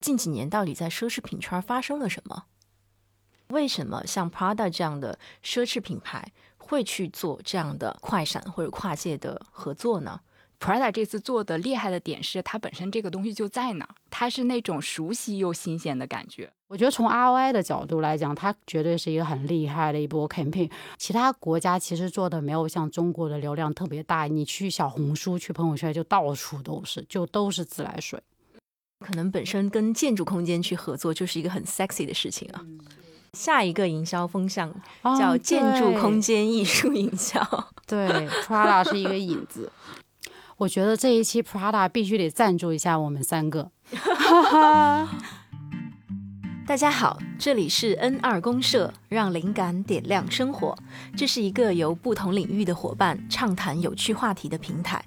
[0.00, 2.44] 近几年到底在奢侈品圈发生了什么？
[3.48, 10.20] 为什么像 Prada 这样的奢侈品牌会去做这样的快闪或者跨界的合作呢
[10.58, 16.50] ？Prada 这次做的厉害的点是，它本身这个东西就在那儿，它是那种熟悉又新鲜的感觉。
[16.68, 20.70] 我觉得从 ROI 的角度来讲，它绝对是一个很厉害的一波 campaign。
[20.96, 28.22] 其他国家其实做的没有像中国的流量特别大，你去小红书、去朋友圈就到处都是，就都是自来水。
[29.00, 32.60] 可能本身跟建筑空间去合作就是一个很 sexy 的事情啊。
[33.32, 34.74] 下一个营销风向
[35.18, 37.40] 叫建筑空间艺术营销，
[37.86, 38.08] 对，
[38.46, 39.70] Prada 是一个引子。
[40.56, 43.70] 我觉得这一期 Prada 必须得赞助一下我们三个。
[46.66, 50.76] 大家好，这里是 N 二公社，让灵感点亮生活。
[51.16, 55.04] 这是一个由不同领域的伙伴畅谈有趣话题的平台。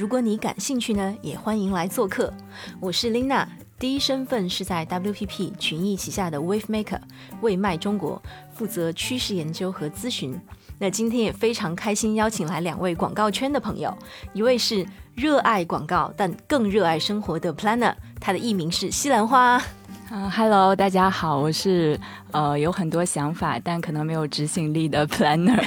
[0.00, 2.32] 如果你感兴趣呢，也欢迎来做客。
[2.80, 3.46] 我是 Lina，
[3.78, 6.98] 第一身份是在 WPP 群益旗下的 Wave Maker
[7.42, 10.40] 为卖中国负责趋势研究和咨询。
[10.78, 13.94] 那今天也非常开心，邀请来两位广告圈的朋友，
[14.32, 19.62] 一位是热爱广告但更热爱生活的 Planner，他的艺名是西兰花。
[20.10, 21.96] 啊，Hello，大家好，我是
[22.32, 25.64] 呃有很多想法但可能没有执行力的 Planner。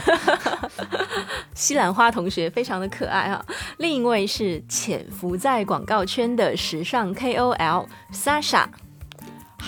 [1.55, 3.41] 西兰花同学非常的可爱啊。
[3.77, 8.65] 另一位是潜伏在广告圈的时尚 KOL Sasha。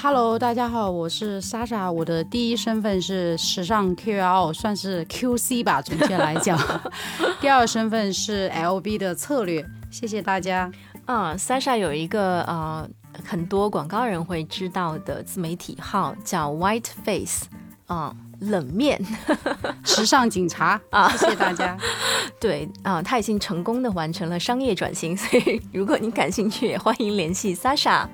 [0.01, 1.89] Hello，大家好，我是莎莎。
[1.89, 6.59] 我的第一身份是时尚 QL，算是 QC 吧，准确来讲。
[7.39, 9.65] 第二身份是 LB 的策略。
[9.89, 10.69] 谢谢大家。
[11.05, 12.85] 嗯，莎莎有一个呃
[13.23, 17.45] 很多广告人会知道的自媒体号叫 White Face，
[17.87, 18.99] 嗯，冷面
[19.85, 21.09] 时尚警察 啊。
[21.15, 21.77] 谢谢大家。
[22.41, 28.07] 对啊，他已经成功的完成了商业转型，所以如果你感兴趣，也欢迎联系 Sasha。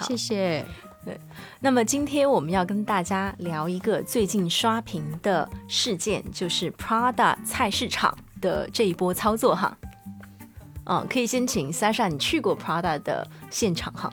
[0.00, 0.64] 谢谢。
[1.04, 1.18] 对，
[1.60, 9.76] 那么今天我们要跟大家聊一个最近刷屏的事件，就是 Prada 菜市场的这一波操作哈。
[10.88, 14.12] 嗯，可以先请 Sasha，你去过 Prada 的现场哈，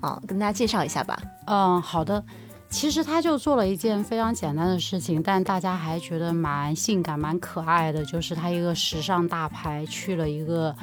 [0.00, 1.18] 啊，跟大家介绍一下吧。
[1.46, 2.22] 嗯，好的。
[2.68, 10.74] 其实他就做了一件非常简单的事情，但大家还觉得蛮性感、蛮可爱的，就是他一个时尚大牌去了一个。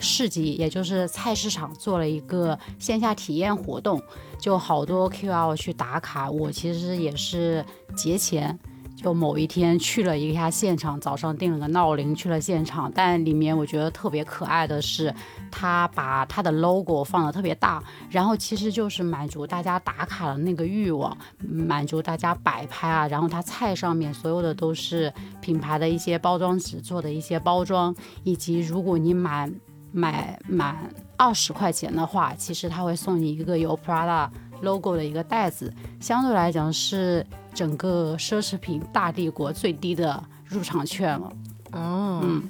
[0.00, 4.02] 市集，也就是菜市场，做了一个线下体验活动，
[4.40, 6.28] 就好多 QL 去打卡。
[6.28, 8.58] 我其实也是节前
[9.04, 12.90] 就某一天去了一下现场，早上定了个闹铃去了现场。
[12.94, 15.14] 但里面我觉得特别可爱的是，
[15.50, 21.14] 他把他的 logo 放的特别大，然后其实就是满足大家打卡的那个欲望，
[21.46, 23.06] 满足大家摆拍啊。
[23.06, 25.12] 然后他菜上面所有的都是
[25.42, 29.50] 品牌的一些包装纸做的一些包装，以及如果你买。
[29.96, 34.28] 买满二十块钱的话，其实他会送你一个有 Prada
[34.64, 41.32] logo 的一个袋子，相对来讲是整个奢侈品大帝国最低的入场券了。
[41.70, 42.42] 哦，嗯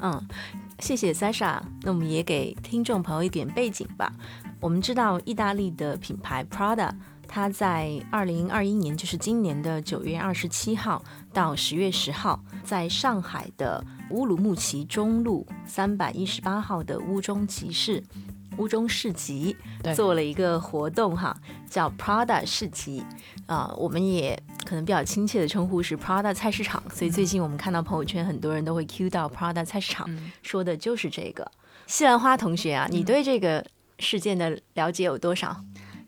[0.00, 0.22] 嗯，
[0.80, 1.58] 谢谢 Sasha。
[1.80, 4.12] 那我们也给听众朋友一点背景吧。
[4.60, 6.90] 我们知道意大利的品牌 Prada，
[7.26, 11.02] 它在二零二一年，就是今年的九月二十七号
[11.32, 13.82] 到十月十号，在上海的。
[14.10, 18.04] 乌鲁木齐中路三百一十八号的乌中集市，
[18.58, 19.56] 乌中市集
[19.94, 21.36] 做了一个活动哈，
[21.68, 23.02] 叫 Prada 市集。
[23.46, 30.08] 啊，我们也可能比较亲切的称呼是 Prada 菜市场，所以最近我们看到朋友圈很多人都会 cue 到 Prada 菜市场，
[30.42, 31.50] 说的就是这个。
[31.86, 33.64] 西兰花同学啊，你对这个
[33.98, 35.56] 事件的了解有多少？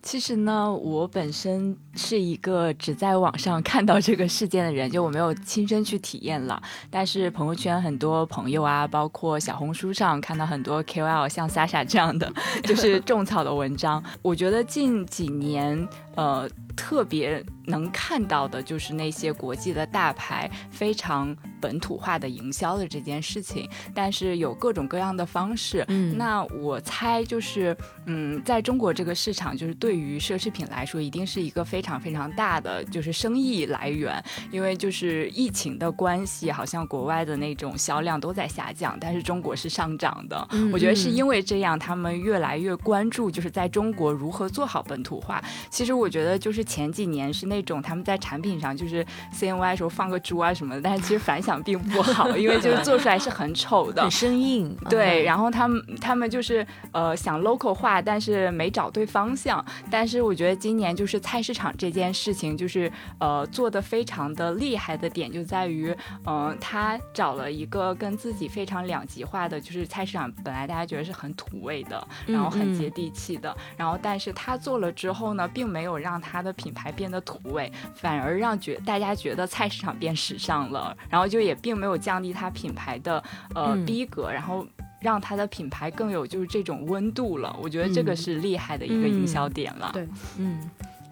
[0.05, 6.63] 其实呢，我本身是一个只在网上看到这个事件的人，就我没有亲身去体验了。
[6.91, 12.31] 但是朋友圈很多朋友啊，包括小红书上看到很多 KOL 像 Sasha 这样的，
[12.65, 14.05] 就 是种草的文章。
[14.21, 16.49] 我觉得近几年，呃。
[16.77, 21.33] 特别能看到的就是那些国际的大牌非常
[21.65, 25.85] 本土化的营销的这件事情，但是有各种各样的方式。
[25.89, 27.77] 嗯，那我猜就是，
[28.07, 40.49] 嗯，在中国这个市场，就是对于奢侈品来说，一定是一个非常非常大的就是生意来源，因为就是疫情的关系，好像国外的那种销量都在下降，但是中国是上涨的。
[40.73, 45.45] 我觉得是因为这样，他们越来越关注就是在中国如何做好本土化。
[45.69, 46.55] 其实我觉得就是。
[46.55, 49.05] 就是前几年是那种他们在产品上就是
[49.37, 54.77] CNY 时候放个猪啊什么的，但是其实反响并不好，因为就是做出来是很丑的，很生硬。
[54.89, 59.65] 对，然后他们他们就是呃想 local 化，但是没找对方向。
[59.91, 65.95] 但是我觉得今年就是菜市场这件事情，就是呃做的非常的厉害的点就在于，
[66.27, 83.23] 嗯，他找了一个跟自己非常两极化的，就是菜市场本来大家觉得是很土味的，然后很接地气的，然后但是他做了之后呢，并没有让他的品牌变得土味，反而让觉大家觉得菜市场变时尚了，然后就也并没有降低它品牌的
[83.55, 84.67] 呃逼格，然后。
[85.01, 89.91] 让它的品牌更有就是这种温度了，我觉得这个是厉害的一个营销点了。
[89.93, 90.09] 对，
[90.39, 90.59] 嗯，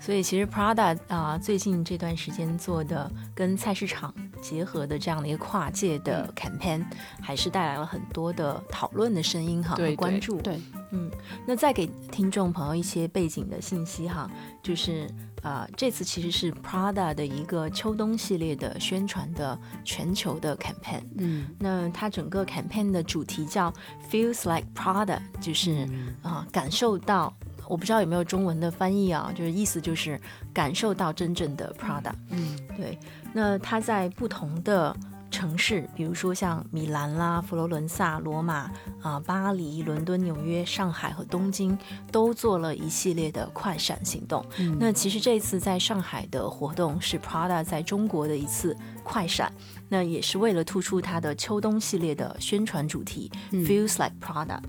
[0.05, 6.85] 所以其实 Prada 啊，最近这段时间做的跟菜市场结合的这样的一个跨界的 campaign，
[7.21, 10.41] 还是带来了很多的讨论的声音哈和关注。
[10.41, 10.61] 对，
[10.91, 11.09] 嗯，
[11.47, 14.29] 那再给听众朋友一些背景的信息哈，
[14.61, 15.09] 就是。
[15.43, 21.03] 啊，这次其实是 Prada 的一个秋冬系列的宣传的全球的 campaign。
[21.19, 23.75] 嗯，那它整个 campaign 的主题叫
[24.09, 25.85] Feels like Prada，就是
[26.23, 27.35] 啊，感受到，
[27.67, 30.21] 我不知道有没有中文的翻译啊，就是意思就是
[30.53, 32.13] 感受到真正的 Prada。
[32.31, 32.99] 嗯，对。
[33.33, 34.95] 那它在不同的。
[35.33, 38.71] 城市，比如说像米兰啦、佛罗伦萨、罗马
[39.01, 41.77] 啊、巴黎、伦敦、纽约、上海和东京，
[42.13, 44.45] 都做了一系列的快闪行动。
[44.79, 49.51] 那其实这次在上海的活动是 Prada 在中国的一次快闪，
[49.89, 54.61] 那也是为了突出它的秋冬系列的宣传主题，Feels like Prada。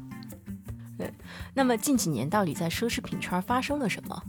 [0.97, 1.13] 对，
[1.53, 4.23] 那么近几年到底在奢侈品圈发生了什么？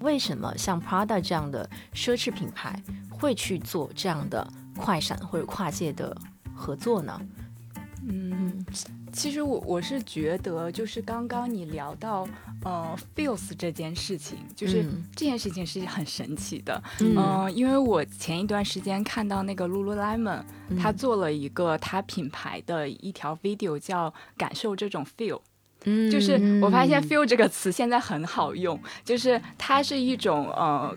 [0.00, 4.46] 为什么像 Prada 这样的奢侈品牌会去做这样的？
[4.76, 6.16] 快闪或者跨界的
[6.52, 7.20] 合作呢？
[8.08, 8.66] 嗯，
[9.12, 12.26] 其实我我是觉得，就是刚刚你聊到
[12.64, 14.84] 呃，feels 这件事情，就是
[15.14, 16.82] 这件事情是很神奇的。
[16.98, 20.42] 嗯，因为我前一段时间看到那个 Lululemon，
[20.76, 25.40] 他做了一个他品牌的一条 video，叫感受这种 feel。
[25.84, 30.96] 嗯，就是我发现 feel 这个词现在很好用，就是它是一种呃。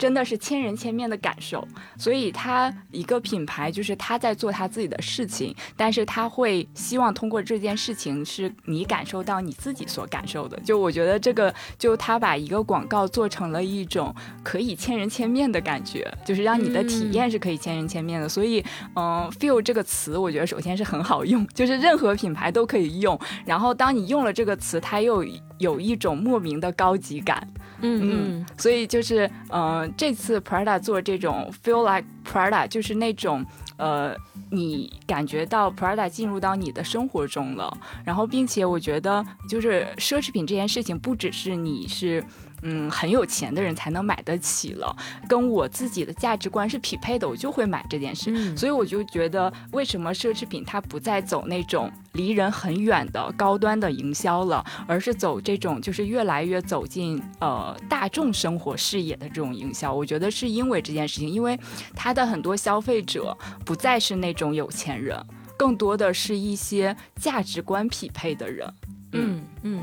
[0.00, 1.62] 真的是千人千面的感受，
[1.98, 10.58] 所以他一个品牌就是他在做他自己的事情，但是他会希望通过这件事情是你感受到你自己所感受的。
[10.60, 18.26] 就我觉得这个，就他把一个广告做成了一种可以千人千面的感觉，就是让你的体验是可以千人千面的。
[18.26, 18.64] 所以，
[18.96, 23.20] 嗯，feel 这个词，我觉得首先是很好用，就是任何品牌都可以用。
[23.44, 25.22] 然后当你用了这个词，它又
[25.58, 27.46] 有一种莫名的高级感。
[27.82, 33.44] 嗯嗯，所以就是，嗯，这次 Prada 做这种 Feel like Prada，就是那种，
[33.76, 34.14] 呃，
[34.50, 42.24] 你感觉到 Prada 进入到你的生活中了，然后并且我觉得，就是奢侈品这件事情，不只是你是。
[42.62, 44.94] 嗯，很有钱的人才能买得起了，
[45.28, 48.56] 跟我自己的价值观是匹配的，我就会买这件事。
[48.56, 59.92] 所以我就觉得，为什么奢侈品它不再走那种离人很远的高端的营销了，而是走这种就是越来越走进呃大众生活视野的这种营销？
[59.92, 61.58] 我觉得是因为这件事情，因为
[61.94, 65.18] 它的很多消费者不再是那种有钱人，
[65.56, 68.74] 更多的是一些价值观匹配的人。
[69.12, 69.82] 嗯嗯。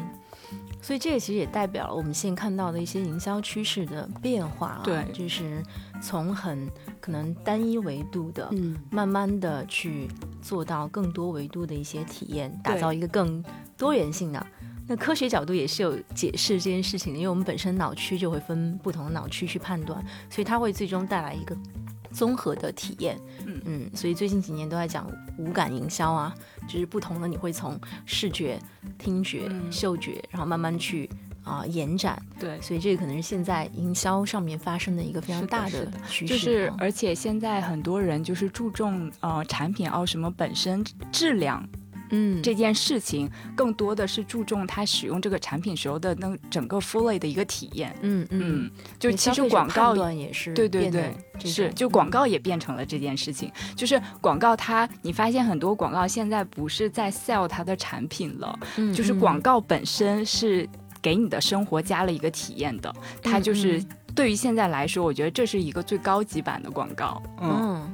[0.81, 5.62] 所以这个其实也代表了我们现在看到的一些营销趋势的变化啊，对，就是
[6.01, 6.69] 从很
[7.01, 10.07] 可能单一维度的，嗯，慢慢的去
[10.41, 13.44] 做到更多维度的一些体验，打造一个更
[13.75, 14.47] 多元性的。
[14.89, 21.53] 那科学角度也是有解释这件事情的，因为我们本身脑区就会分不同的脑区去判断，所以它会最终带来一个。
[22.18, 23.16] 综合的体验，
[23.46, 26.34] 嗯嗯，所以最近几年都在讲五感营销啊，
[26.68, 28.60] 就是不同的，你会从视觉、
[28.98, 31.08] 听觉、嗅觉，然后慢慢去
[31.44, 32.19] 啊延展。
[32.40, 36.34] 对，所以这个可能是现在营销上面发生的一个非常大的趋势。
[36.34, 41.63] 就是，而且现在很多人就是注重呃产品哦什么本身质量。
[42.10, 47.96] 嗯，这件事情更多的是注重他使用这个产品时候的那整个 fully 的一个体验。
[48.02, 53.52] 嗯嗯，就其实广告也是，对对对，是就广告也变成了这件事情。
[53.76, 58.60] 就是广告它，你发现很多广告现在不是在 sell 它的产品了，
[58.94, 60.68] 就是广告本身是
[61.02, 62.94] 给你的生活加了一个体验的。
[63.22, 63.84] 它就是
[64.16, 67.22] 对于现在来说，我觉得这是一个最高级版的广告。
[67.42, 67.94] 嗯，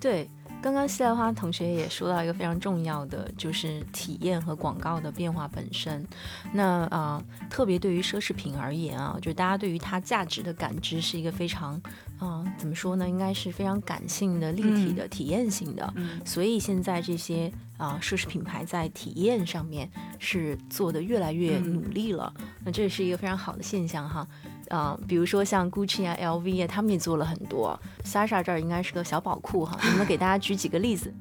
[0.00, 0.28] 对。
[0.60, 6.04] 刚刚西兰花同学也说到一个非常重要的，就是体验和广告的变化本身。
[6.52, 11.80] 那啊，特别对于奢侈品而言啊，就大家对于它价值的感知是一个非常
[12.18, 13.08] 啊，怎么说呢？
[13.08, 15.94] 应该是非常感性的、立体的、体验性的。
[16.24, 19.88] 所以现在这些啊，奢侈品牌在体验上面
[20.18, 22.34] 是做的越来越努力了。
[22.64, 24.26] 那这是一个非常好的现象哈。
[24.70, 27.78] 啊、比如说像 Gucci 啊、LV 啊，他们也做了很多。
[28.04, 31.12] Sasha 这儿应该是个小宝库哈，能不能给大家举几个例子？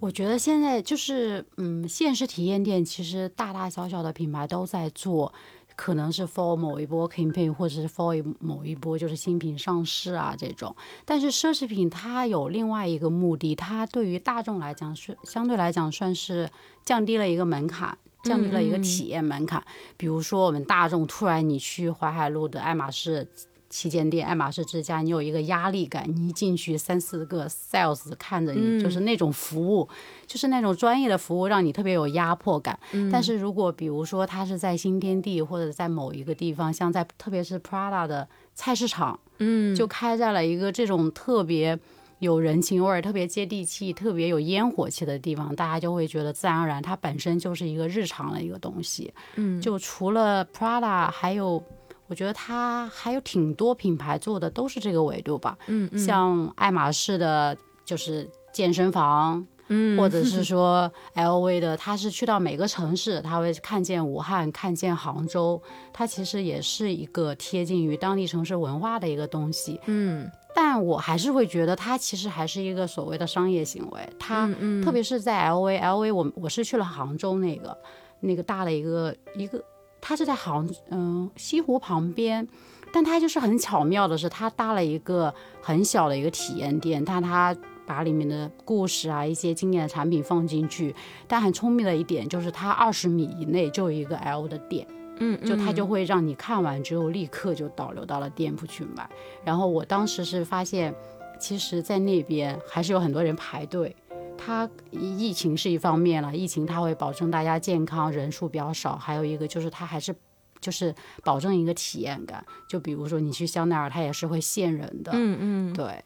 [0.00, 5.34] 我觉得现在就是，嗯，现实体验店其实大大小小的品牌都在做，
[5.74, 10.76] 可能是 for 某一波 campaign，或者是 for 某一波就是新品上市啊这种。
[11.04, 16.48] 但是奢侈品它有另外一个目的，它对于大众来讲是相对来讲算是
[16.84, 17.98] 降低了一个门槛。
[18.28, 19.62] 降低了一个体验门槛，
[19.96, 23.26] 比如说我们大众突然你去淮海路的爱马仕
[23.70, 29.88] 旗舰店、爱马仕之家，你有一个压力感，你一进去三四个 sales 看着你，就是那种服务，
[30.26, 32.78] 就是那种专业的服务，让你特别有压迫感。
[33.12, 41.78] 但是如果比如说它是在新天地或者在某一个地方，像在特别是 Prada 的菜市场，嗯，就开在了一个这种特别。
[42.18, 49.12] 有人情味儿、特别接地气、特别有烟火气的地方，大家就会觉得自然而然，它本身就是一个日常的一个东西。
[49.36, 51.62] 嗯，就除了 Prada，还有
[52.08, 55.56] 我觉得它还有挺多品牌做的都是这个维度吧。
[55.68, 69.78] 嗯嗯像爱马仕的，就是健身房，嗯或者是说 LV 的，它是去到每个城市，他会看见武汉，看见杭州，它其实也是一个贴近于当地城市文化的一个东西。
[69.86, 77.76] 嗯但我还是会觉得它其实还是一个所谓的商业行为，它、嗯嗯特别是在 LV，LV 我我是去了杭州那个
[78.20, 79.62] 那个大的一个一个，
[80.00, 82.46] 它是在杭嗯、西湖旁边，
[82.92, 87.54] 但它就是很巧妙的是，它搭了一个很小的一个体验店，但它
[87.86, 90.94] 把里面的故事啊一些经典的产品放进去，
[91.28, 94.86] 但很聪明的一点就是它二十米以内就有一个 L 的店。
[95.20, 99.08] 嗯，就他就嗯会让你看完之后立刻就导流到了店铺去买。
[99.44, 100.94] 然后我当时是发现，
[101.38, 103.94] 其实，在那边还是有很多人排队。
[104.40, 108.96] 它疫情是一方面了，疫情它会保证大家健康，人数比较少。
[108.96, 110.14] 还有一个就是它还是
[110.60, 110.94] 就是
[111.24, 112.44] 保证一个体验感。
[112.68, 115.10] 就比如说你去香奈儿，它也是会限人的。
[115.12, 116.04] 嗯嗯，对，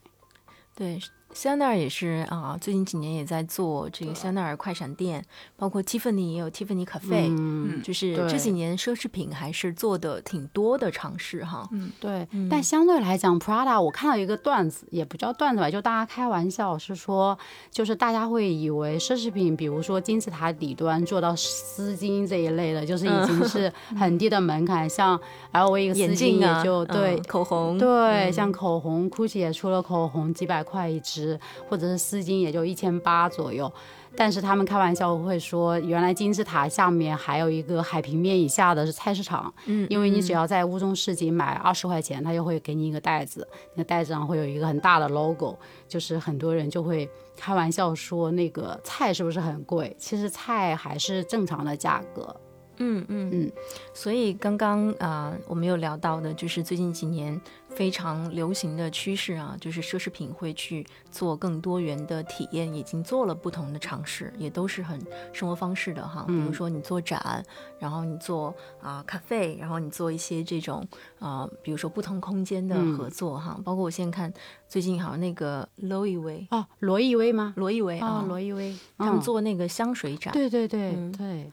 [0.75, 0.99] 对，
[1.33, 5.23] 香奈儿也是啊，最近几年也在做这个香奈儿快闪店，
[5.57, 11.67] 包括 Tiffany 也有 Tiffany Cafe，、嗯，就是这几年奢侈品还是做的挺多的尝试哈。
[11.71, 17.37] 嗯对，嗯但相对来讲，Prada 我看到一个段子，也不叫段子吧，就大家开玩笑是说，
[17.71, 25.19] 就是大家会以为奢侈品，比如说金字塔底端做到丝巾这一类的，就是已经是很低的门槛，像
[25.51, 27.15] LV 一个丝巾也就对。
[27.15, 27.87] 嗯口红，对，
[28.29, 31.22] 嗯像口红，GUCCI 也出了口红，几百块一支，
[31.69, 33.71] 或者是丝巾也就一千八左右。
[34.15, 49.95] 但是他们开玩笑会说，原来金字塔下面还有一个海平面以下的是菜市场，嗯，因为你嗯只要在乌中市集买二十块钱，他就会给你一个袋子，那个袋子上会有一个很大的 logo，就是很多人就会开玩笑说那个菜是不是很贵？
[49.97, 52.35] 其实菜还是正常的价格。
[52.77, 53.51] 嗯嗯嗯，
[53.93, 57.39] 所以刚刚啊、呃我们有聊到的，就是最近几年
[57.75, 64.99] 非常流行的趋势啊，就是奢侈品会去做更多元的体验，已经做了不同的尝试，也都是很
[65.31, 66.23] 生活方式的哈。
[66.27, 67.43] 比如说你做展，
[67.79, 70.87] 然后你做啊、咖啡，然后你做一些这种
[71.19, 73.59] 啊、比如说不同空间的合作哈。
[73.63, 74.31] 包括我现在看
[74.67, 77.53] 最近好像那个 V 哦，罗意威吗？
[77.57, 79.21] 罗意威啊，啊，罗意威，他们嗯。
[79.21, 81.11] 做那个香水展，对对对嗯。
[81.11, 81.51] 对，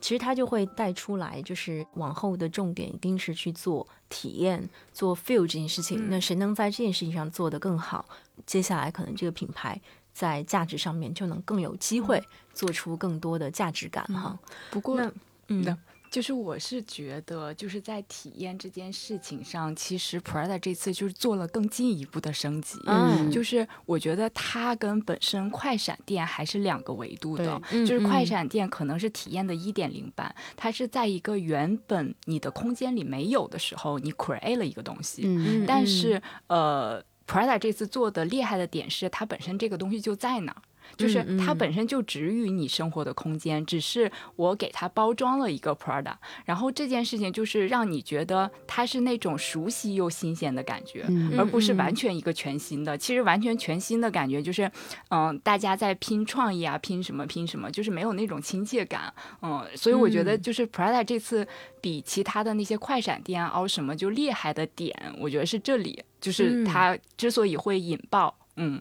[0.00, 6.10] 其实它就会带出来，就是往后的重点一定是去做体验、做 feel 这件事情。
[6.10, 8.06] 那谁能在这件事情上做得更好，
[8.44, 9.80] 接下来可能这个品牌
[10.12, 12.22] 在价值上面就能更有机会
[12.52, 14.38] 做出更多的价值感哈。
[14.70, 15.00] 不过
[15.48, 15.76] 嗯那
[16.16, 22.78] 就是我是觉得，就是在体验这件事情上，其实 Prada 这次就是做了更进一步的升级。
[22.86, 40.62] 嗯就是我觉得它跟本身快闪店还是两个维度的，就是快嗯闪店可能是体验的一点零版，它是在一个原本你的空间里没有的时候，你 create 了一个东西，嗯嗯但是呃，Prada 这次做的厉害的点是，它本身这个东西就在那儿。
[40.96, 46.14] 就是它本身就止于你生活的空间，只是我给它包装了一个 Prada，
[46.44, 52.96] 然后这件事情就是让你觉得它是那种熟悉又新鲜的感觉，嗯而不是嗯完全一个全新的。
[52.96, 54.70] 其实完全全新的感觉就是，
[55.10, 59.12] 嗯、大家在拼创意啊，拼什么拼什么，就是没有那种亲切感。
[59.42, 60.42] 嗯，所以我觉得嗯。
[60.42, 61.46] 就是 Prada 这次
[61.80, 66.64] 比其他的那些快闪店啊、凹什么就厉害的点，我觉得是这里，就是嗯。
[66.64, 68.80] 它之所以会引爆，嗯。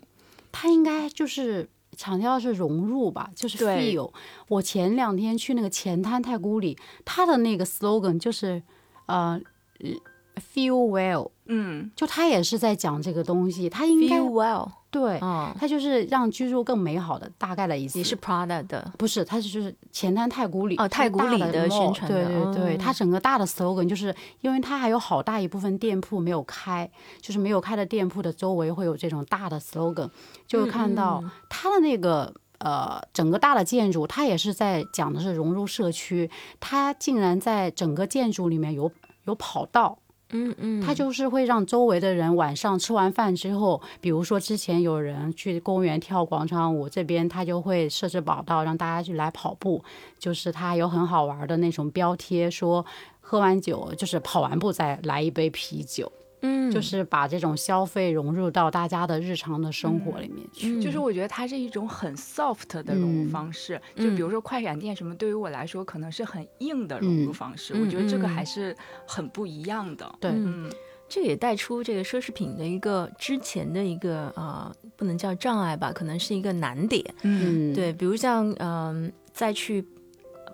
[0.51, 4.11] 它应该就是强调的是融入吧，就是 feel。
[4.47, 8.61] 我前两天去那个前滩太古里，它的那个 slogan 就是
[9.07, 9.39] 呃
[9.79, 11.89] 呃 feel well，嗯。
[11.95, 17.97] 就他也是在讲这个东西，他应该 feel well，对，嗯，它就是让居住更美好的大概的意思。
[17.97, 22.09] 也是 Prada 的，不是，它是就是前滩太古里哦太古里的宣传。
[22.11, 26.89] 的对对对，哦它整个大的 slogan 就是因为它还有好大一部分店铺没有开，
[27.21, 30.09] 就是没有开的店铺的周围会有这种大的 slogan，
[30.47, 31.31] 就会看到嗯
[31.65, 32.31] 它的那个。
[32.57, 38.89] 呃，整个大的建筑，它也是在讲的是融入社区，它竟然在整个建筑里面有
[39.25, 49.83] 有跑道，嗯嗯，它就是会让周围的人晚上吃完饭之后，比如说之前有人去公园跳广场舞，这边它就会设置跑道让大家去来跑步，
[50.17, 52.83] 就是它有很好玩的那种标贴，说
[53.19, 56.09] 喝完酒就是跑完步再来一杯啤酒，
[56.45, 56.71] 嗯。
[56.71, 60.81] 就是把这种消费融入到大家的日常的生活里面去。
[60.81, 68.75] 就是我觉得它是一种很 soft 的融入方式，就比如说快闪店什么，对于我来说可能是很硬的融入方式，嗯我觉得这个嗯还是
[69.07, 70.15] 很不一样的。
[70.19, 70.69] 对，嗯，
[71.07, 77.03] 这也带出这个奢侈品的一个之前的一个呃，不能叫障碍吧，可能是一个难点。
[77.21, 77.71] 嗯。
[77.71, 79.85] 嗯，对，比如像嗯、再去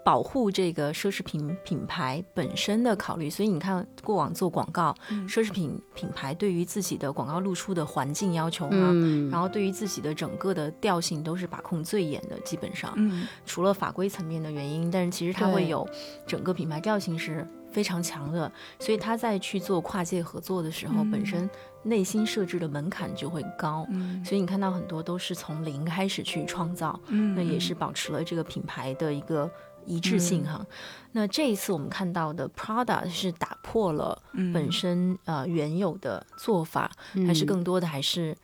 [0.04, 5.28] 保护这个奢侈品品牌本身的考虑，所以你看过往做广告，嗯。
[5.28, 12.92] 奢侈品品牌对于自己的广告露出的环境要求啊，嗯，然后对于自己的整个的调性都是把控最严的，基本上。
[12.96, 13.28] 嗯。
[13.46, 15.88] 除了法规层面的原因，但是其实它会有
[16.26, 21.12] 整个品牌调性是非常强的，所以他在去做跨界合作的时候，嗯。
[21.12, 21.50] 本身
[21.84, 23.86] 内心设置的门槛就会高。
[23.92, 24.24] 嗯。
[24.26, 27.36] 所以你看到很多都是从零开始去创造，嗯。
[27.36, 29.50] 那也是保持了这个品牌的一个
[29.86, 30.66] 一致性哈。
[31.14, 36.90] 那这一次我们看到的 Prada 是打破了嗯本身、呃原有的做法，
[37.28, 38.36] 还是更多的还是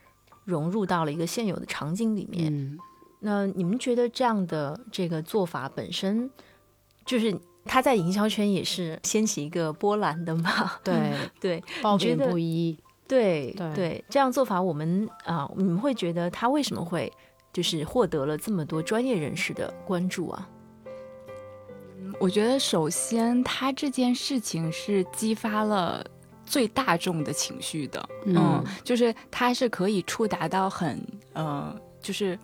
[0.44, 2.52] 融入到了一个现有的场景里面。
[2.54, 2.78] 嗯
[3.20, 6.30] 那你们觉得这样的这个做法本身，
[7.04, 10.74] 就是他在营销圈也是掀起一个波澜的嘛？
[10.84, 12.78] 对，对 褒贬不一。
[13.08, 17.10] 对对这样做法我们啊、你们会觉得他为什么会
[17.54, 20.48] 就是获得了这么多专业人士的关注啊？
[22.20, 26.04] 我觉得首先他这件事情是激发了。
[26.50, 30.98] 最大众的情绪的，嗯就是它是可以触达到很
[31.34, 32.38] 呃，就是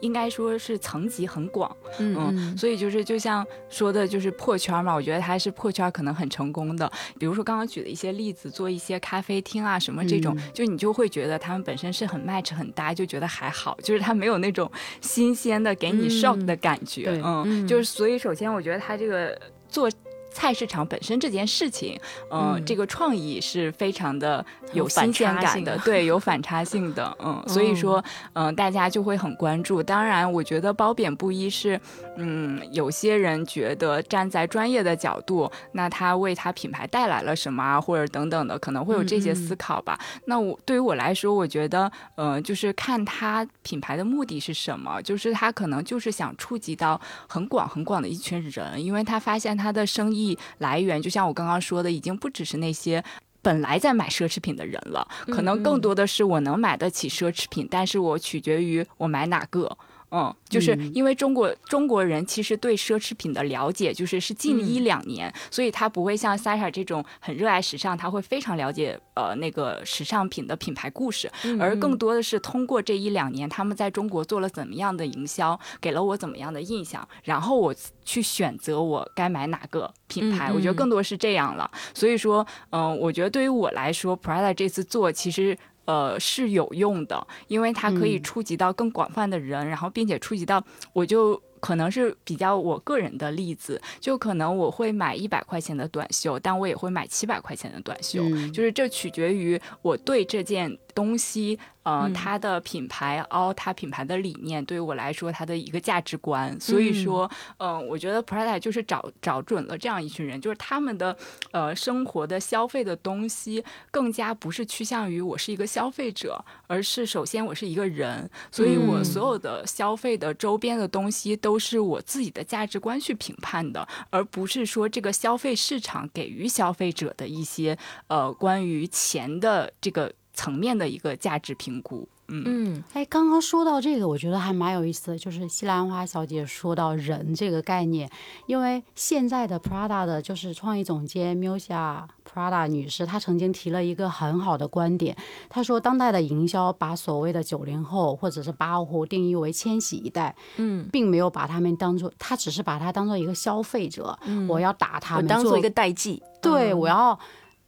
[0.00, 4.94] 应该说是层级很广，嗯，所以就是就像说的，就是破圈嘛。
[4.94, 6.90] 我觉得它是破圈可能很成功的。
[7.18, 17.04] 比如说刚刚举的一些例子，做一些咖啡厅啊什么这种，嗯就你就会觉得他们本身是很 match 很搭，就觉得还好，就是它没有那种新鲜的给你嗯 shock 的感觉。
[17.04, 19.38] 对嗯，嗯就是所以首先我觉得它这个
[19.68, 19.90] 做。
[20.36, 21.98] 菜市场本身这件事情，
[22.30, 29.82] 呃、嗯这个创意是非常的有新鲜感的，对， 有反差性的，嗯，所以说，嗯、大家就会很关注。
[29.82, 31.80] 当然，我觉得褒贬不一是，
[32.16, 39.98] 嗯，有些人觉得站在专业的角度，那他为他品牌带来了什么啊，或者等等的，可能会有这些思考吧。
[40.26, 50.25] 那我对于我来说，我觉得，呃，就是看他品牌的目的是什么，就是他可能就是想触及到很广很广的一群人，因为他发现他的生意
[50.58, 53.04] 来源，就像我刚刚说的，已经不只是那些。
[53.42, 59.78] 本来在买奢侈品的人了，可能更多的是我能买得起奢侈品，但是我取决于我买哪个。
[60.10, 81.70] 嗯，就是因为中国中国人其实对奢侈品的了解，就是是近一两年，所以他不会像 Sasha 这种很热爱时尚，他会非常了解呃那个时尚品的品牌故事，而更多的是通过这一两年他们在中国做了怎么样的营销，给了我怎么样的印象，然后我去选择我该买哪个品牌，我觉得更多是这样了。
[81.92, 85.58] 所以说，嗯、我觉得对于我来说，Prada 这次做其实。
[85.86, 88.22] 呃，是有用的，因为它可以嗯。
[88.22, 98.52] 触及到更广泛的人，然后并且触及到，我就可能是比较我个人的例子，就可能我会买一百块钱的短袖，但我也会买七百块钱的短袖，嗯。
[98.52, 102.12] 就是这取决于我对这件东西，呃，嗯。
[102.14, 106.58] 它的品牌哦，它品牌的理念，对于我来说，它的一个价值观。
[106.58, 111.16] 所以说，嗯、我觉得 Prada 就是找找准了这样一群人，就是他们的
[111.52, 119.04] 呃生活的消费的东西，更加不是趋向于我是一个消费者，而是首先我是一个人，所以我嗯。
[119.04, 127.76] 所有的消费的周边的东西都是我自己的价值观去评判的，而不是说这个消费市场给予消费者的一些
[128.08, 132.06] 呃关于钱的这个层面的一个价值评估。
[132.28, 132.42] 嗯。
[132.46, 132.84] 嗯。
[132.92, 138.08] 哎，刚刚说到这个，我觉得还蛮有意思的，就是西兰花小姐说到人这个概念，
[138.46, 145.16] 因为现在的 Prada 的就是创意总监 Musia Prada 女士，她曾经提了一个很好的观点，
[145.48, 154.18] 她说当代的营销把所谓的九零后或者是八五后定义为千禧一代，嗯，并没有把他们当做，她只是把它当做一个消费者，
[154.48, 156.78] 我要打他们，我当做一个代际，对，嗯。
[156.78, 157.18] 我要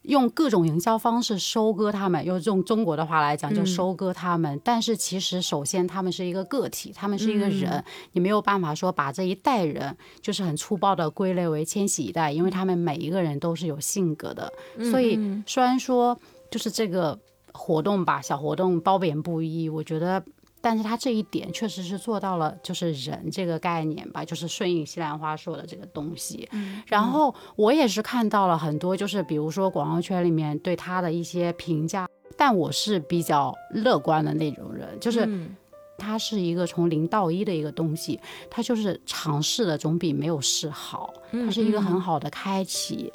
[0.08, 4.58] 用各种营销方式收割他们，用用中国的话来讲，就收割他们。
[4.64, 14.50] 但是其实，首先他们是一个个体，他们是一个人，你没有办法说把这一代人就是很粗暴的归类为千禧一代，因为他们每一个人都是有性格的。
[14.90, 16.18] 所以虽然说
[16.50, 17.18] 就是这个
[17.52, 20.24] 活动吧，小活动褒贬不一，我觉得。
[20.60, 26.48] 但是他这一点确实是做到了，就是人这个概念吧，就是顺应西兰花说的这个东西。
[26.86, 35.28] 然后我也是看到了很多，就是比如说广告圈里面对他的一些评价，但我是比较乐观的那种人，就是
[35.96, 43.12] 它是一个从零到一的一个东西，它就是尝试的总比没有试好，它是一个很好的开启。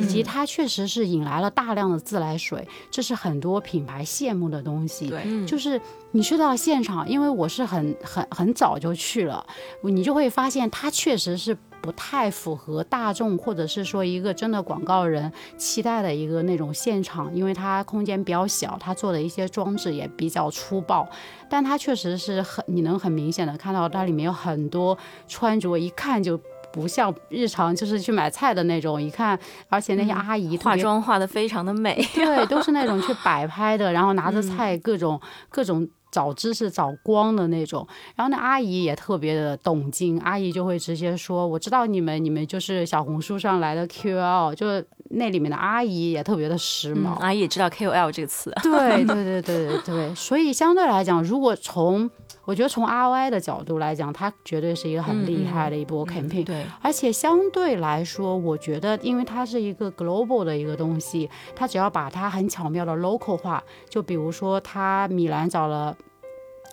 [0.00, 5.08] 以及它确实是引来了大量的自来水，这是很多品牌羡慕的东西。
[5.08, 5.80] 对，就是
[6.12, 9.46] 你去到现场，因为我是很很很早就去了，
[9.82, 21.06] 你就会发现它确实是不太符合大众或者是说一个真的广告人期待的一个那种现场，因为它空间比较小，它做的一些装置也比较粗暴，
[21.48, 24.96] 但它确实是很你能很明显的看到它里面有很多
[25.28, 26.40] 穿着，一看就。
[26.72, 52.08] 不像日常就是去买菜的那种，一看，而且那些阿姨化妆化的非常的美，对，都是那种去摆 拍的，然后拿着菜各种各种找知识找光的那种，然后那阿姨也特别的懂经，阿姨就会直接说，我知道你们你们就是小红书上来的 QL，就是那里面的阿姨也特别的时髦，阿姨也知道 KOL 这个词，对对对 对对对，所以相对来讲，如果从
[52.44, 56.44] 我觉得从 ROI 的角度来讲，它绝对是一个很厉害的一波 campaign。
[56.44, 65.96] 对，而且相对来说，我觉得因为它是一个 global 的一个东西，它只要把它很巧妙的 local 化，就比如说它米兰找了。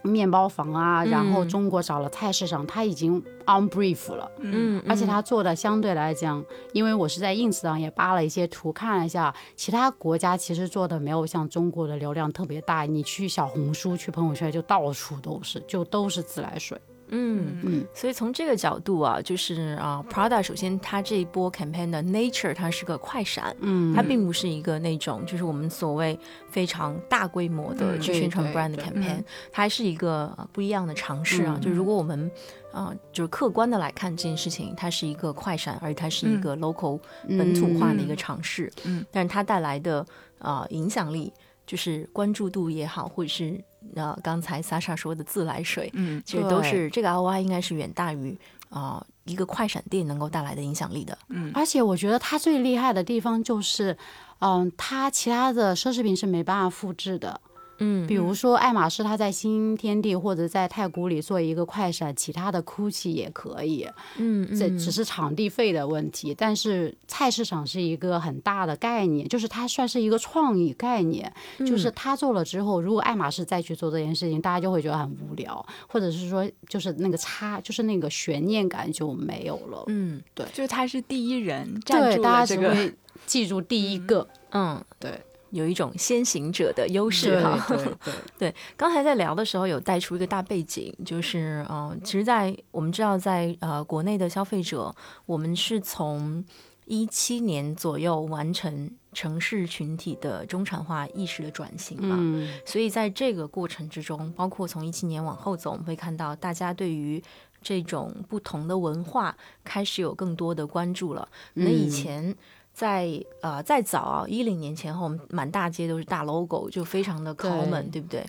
[0.08, 6.44] 面包房啊，然后中国找了菜市场，他已经 on brief 了，嗯，而且他做的相对来讲，
[6.74, 16.80] 因为我是在 ins 上也扒了一些图，看了一下，其他国家其实做的没有像中国的流量特别大，你去小红书、去朋友圈就到处都是，就都是自来水。
[17.10, 31.58] 嗯嗯，所以从这个角度啊，就是啊，Prada 首先它这一波 campaign 的 nature 它是个快闪，嗯，它并不是一个那种就是我们所谓非常大规模的去宣传 brand 的 campaign，它还是一个不一样的尝试啊。
[31.62, 32.30] 就如果我们
[32.72, 40.06] 啊，就是客观的来看这件事情，它是一个快闪，而且它是一个 local 本土化的一个尝试，嗯，但是它带来的
[40.40, 41.32] 啊影响力，
[41.66, 43.60] 就是关注度也好，或者是。
[43.94, 48.38] 那刚才 Sasha 说的自来水，嗯，其实都是这个 ROI 应该是远大于
[48.70, 53.98] 啊一个快闪店能够带来的影响力的，嗯，而且我觉得它最厉害的地方就是，
[54.40, 57.40] 嗯，它其他的奢侈品是没办法复制的。
[57.80, 63.88] 嗯，比如说爱马仕，它在新天地或者在太古里做一个快闪，其他的 GUCCI 也可以。
[64.18, 66.34] 嗯，这只是场地费的问题。
[66.36, 71.32] 但是菜市场是一个很大的概念，就是它算是一个创意概念。
[71.60, 79.84] 就是它做了之后，如果爱马仕再去做这件事情，大家就会觉得很无聊，或者是说，就是那个差，就是那个悬念感就没有了。
[79.88, 82.94] 嗯，对，就是他是第一人，对，大家只会
[83.26, 84.28] 记住第一个。
[84.52, 85.20] 嗯，对。
[85.52, 88.56] 有一种先行者的优势哈，对对 对。
[88.76, 94.94] 刚才在聊的时候有带出一个大背景，就是嗯，其实，在我们知道，在呃国内的消费者，
[95.26, 96.44] 我们是从
[96.86, 102.18] 一七年左右完成城市群体的中产化意识的转型嘛，
[102.66, 107.22] 所以在这个过程之中，包括从一七年往后走，我们会看到大家对于
[107.62, 111.28] 这种不同的文化开始有更多的关注了。
[111.54, 112.36] 那以前。
[112.78, 113.10] 在
[113.42, 118.24] 呃，再早啊，一零年前后，满大街都是大 logo，就非常的 common，对不对？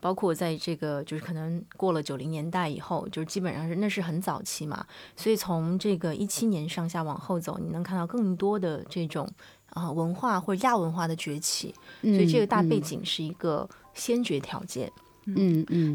[0.00, 4.82] 包括在这个，就是可能过了九零年代以后，就是基本上是那是很早期嘛。
[5.16, 9.28] 所以从这个一七年上下往后走，你能看到更多的这种
[9.74, 11.74] 啊文化或者亚文化的崛起。
[12.00, 14.88] 所以这个大背景是一个先决条件。
[14.88, 15.09] 嗯嗯，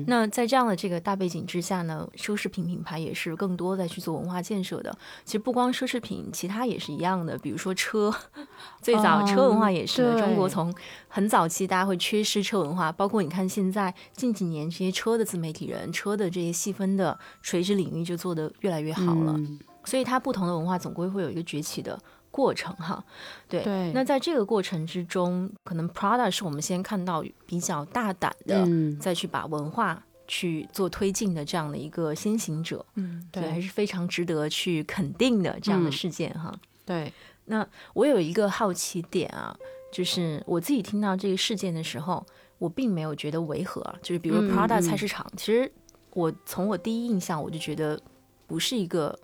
[0.07, 4.95] 那在这样的这个大背景之下呢，奢侈品品牌也是更多在去做文化建设的。
[5.23, 7.37] 其实不光奢侈品，其他也是一样的。
[7.37, 8.13] 比如说车，
[8.81, 10.19] 最早车文化也是的。
[10.19, 10.73] 中国从
[11.07, 19.39] 很早期大家会缺失车文化，包括你看现在近几年这些车的自媒体人、车的这些细分的垂直领域就做得越来越好了。
[19.83, 21.99] 所以它不同的文化总归会有一个崛起的。
[22.35, 23.01] 过程哈，
[23.47, 28.67] 对，那在这个过程之中，可能 Prada 是我们先看到比较大胆的，
[28.99, 36.53] 再去把文化去做推进的这样的一个先行者，嗯，对，还是非常值得去肯定的这样的事件哈。
[36.83, 37.13] 对，
[37.45, 39.55] 那我有一个好奇点啊，
[39.89, 42.25] 就是我自己听到这个事件的时候，
[42.57, 45.71] 我并没有觉得违和，就是比如 Prada 菜市场，其实
[46.11, 47.97] 我从我第一印象我就觉得
[48.45, 49.17] 不是一个。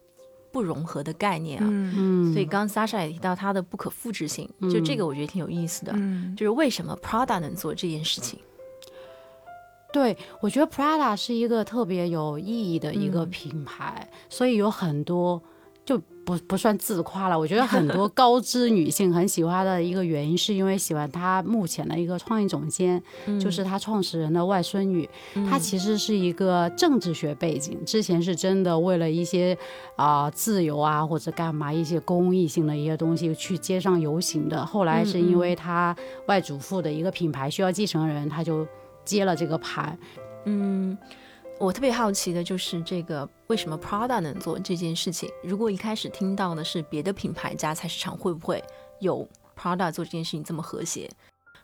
[0.52, 1.68] 不融合的概念啊。
[2.32, 5.94] 所以刚刚 Sasha 也提到它的不可复制性，就这个我觉得挺有意思的。
[5.96, 8.40] 嗯就是为什么 Prada 能做这件事情？
[9.94, 15.42] 对，我觉得 Prada 是一个特别有意义的一个嗯品牌，所以有很多
[15.86, 17.38] 就不不算自夸了。
[17.38, 23.02] 我觉得很多 高知女性很喜欢的一个原因，是因为喜欢她目前的一个创意总监，
[23.40, 25.10] 就是她创始人的外孙女。
[25.50, 29.58] 她其实是一个政治学背景，之前是真的为了一些
[29.96, 34.64] 啊、自由啊或者干嘛一些公益性的一些东西去街上游行的。
[34.64, 35.96] 后来是因为她
[36.28, 38.66] 外祖父的一个品牌需要继承人，她就
[39.04, 39.98] 接了这个盘。
[40.46, 40.98] 嗯，
[41.62, 45.30] 我特别好奇的就是这个为什么 Prada 能做这件事情？
[45.44, 48.64] 如果一开始听到的是别的品牌加菜市场，会不会
[49.00, 51.08] 有 Prada 做这件事情这么和谐？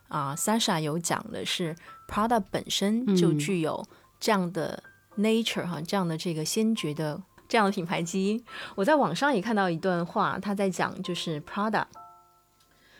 [0.06, 1.74] 啊，Sasha 有讲的是
[2.08, 3.84] Prada 本身就嗯具有
[4.20, 4.80] 这样的
[5.16, 8.40] nature 哈、这样的这个先觉的这样的品牌基因。
[8.76, 11.84] 我在网上也看到一段话，他在讲就是 Prada。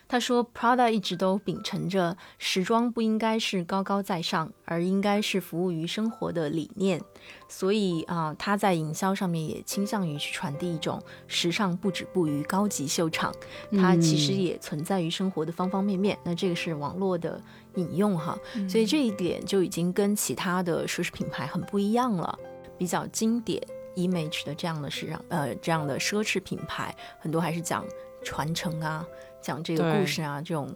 [0.09, 6.99] 他说，Prada 一直都秉承着时装不应该是高高在上，而应该是服务于生活的理念。
[7.47, 13.31] 所以啊、他在营销上面也倾向于去传递一种时尚不止步于高级秀场，
[13.73, 16.17] 它其实也存在于生活的方方面面。
[16.23, 17.39] 那这个是网络的
[17.75, 18.35] 引用哈，
[18.67, 22.35] 所以这一点就已经跟其他的奢侈品牌很不一样了，
[22.79, 23.61] 比较经典
[23.95, 27.85] image 的这样的时尚呃这样的奢侈品牌，很多还是讲
[28.23, 29.05] 传承啊，
[29.41, 30.73] 讲这个故事啊，这种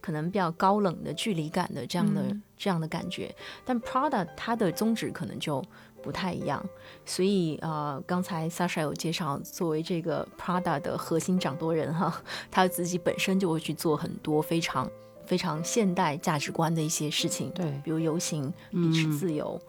[0.00, 3.34] 可能比较高冷的距离感的这样的、嗯这样的感觉。
[3.66, 5.62] 但 Prada 它的宗旨可能就
[6.02, 6.64] 不太一样，
[7.04, 14.90] 所以呃，刚才 Sasha 有介绍，作为这个 Prada 的核心掌舵人哈，他自己本身就会去做很多非常
[15.26, 19.60] 非常现代价值观的一些事情，对，比如游行、彼此自由。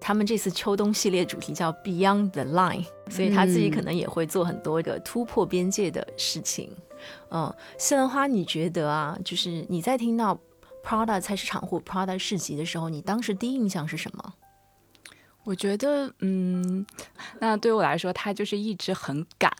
[0.00, 6.70] 他们这次秋冬系列主题叫 Beyond the Line，所以他自己可能也会做很多的突破边界的事情。
[7.30, 10.38] 嗯，西兰花，你觉得啊，就是你在听到
[10.82, 14.34] Prada 菜市场或 Prada 市集的时候，你当时第一印象是什么？
[15.44, 16.84] 我觉得，嗯，
[17.38, 19.50] 那对我来说，他就是一直很赶，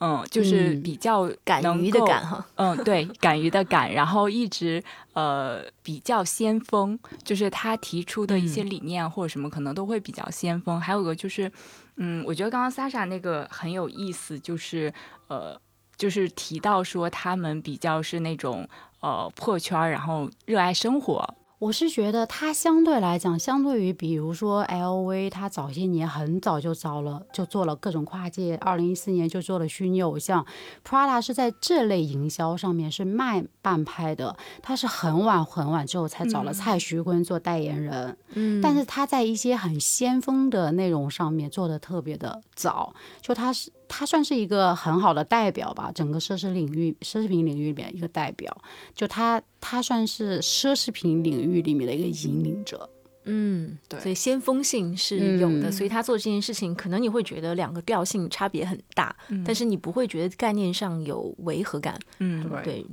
[0.00, 4.82] 嗯，就是嗯比较敢于的敢，哈， 嗯，对，敢于的敢，然后一直
[5.12, 10.80] 呃比较先锋，就是他提出的一些理念或者什么，可能都会比较先锋。
[10.80, 11.52] 还有个就是，
[11.96, 14.90] 嗯，我觉得刚刚 Sasha 那个很有意思，就是
[15.28, 15.60] 呃，
[15.96, 18.66] 就是提到说他们比较是那种
[19.00, 21.22] 呃破圈儿，然后热爱生活，
[21.60, 30.46] 我是觉得它相对来讲，相对于比如说 LV，它早些年很早就找了，就做了各种跨界，二零一四年就做了虚拟偶像
[30.82, 38.62] ，Prada 是在这类营销上面是慢半拍的，它是很晚很晚之后才找了蔡徐坤做代言人，嗯。
[38.62, 48.56] 但是他在一些很先锋的内容上面做的特别的早，就他是他算是一个很好的代表吧，整个奢侈领域、奢侈品领域里面一个代表，
[48.94, 52.88] 就他他算是奢侈品领域里面的一个引领者。
[53.24, 61.98] 嗯，对所以先锋性是有的，嗯所以他做这件事情，可能你会觉得两个调性差别很大，但是你不会觉得概念上有违和感。
[62.18, 62.84] 嗯，对，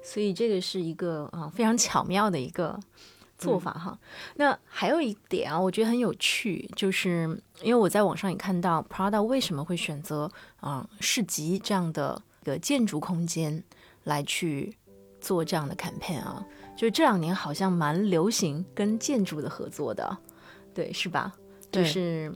[0.00, 2.78] 所以这个是一个啊非常巧妙的一个
[3.42, 3.98] 做法哈。
[4.36, 13.62] 那还有一点啊，我觉得很有趣，就是因为我在网上也看到 Prada 为什么会选择啊、市集这样的一个建筑空间
[14.04, 14.76] 来去
[15.20, 16.44] 做这样的 campaign 啊，
[16.76, 20.16] 就是这两年好像蛮流行跟建筑的合作的，
[20.74, 21.32] 对，是吧？
[21.70, 22.32] 就对是。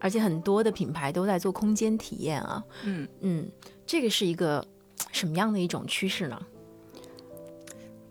[0.00, 3.50] 而且很多的品牌都在做空间体验啊，嗯嗯，
[3.86, 4.62] 这个是一个
[5.12, 6.38] 什么样的一种趋势呢？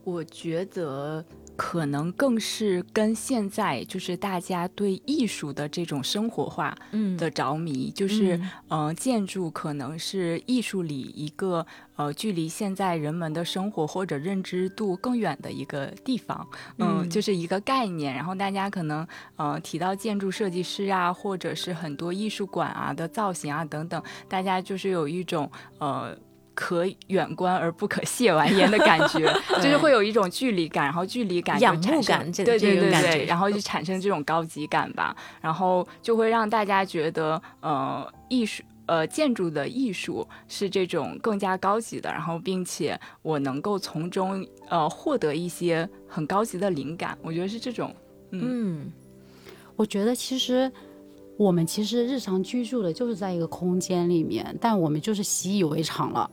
[0.04, 1.24] 我觉得
[1.56, 18.14] 可能更是跟现在就是大家对艺术的这种生活化嗯的着迷，就是嗯嗯、呃建筑可能是艺术里一个呃距离现在人们的生活或者认知度更远的一个地方，嗯，嗯就是一个概念。
[18.14, 26.18] 然后大家可能呃提到建筑设计师啊，或者是很多艺术馆啊的造型啊等等，大家就是有一种呃。
[26.54, 38.64] 可远观而不可亵玩焉的感觉， 就是会有一种距离感，然后距离感就仰慕感这对对对对，个然后就产生这种高级感吧，然后就会让大家觉得，呃，艺术。
[38.86, 47.96] 呃，建筑的艺术是这种更加高级的，然后并且我能够从中呃获得一些很高级的灵感，我觉得是这种，
[48.32, 48.92] 嗯。
[49.78, 50.70] 我觉得其实
[51.38, 56.30] 我们其实日常居住的就是在一个空间里面，但我们就是习以为常了，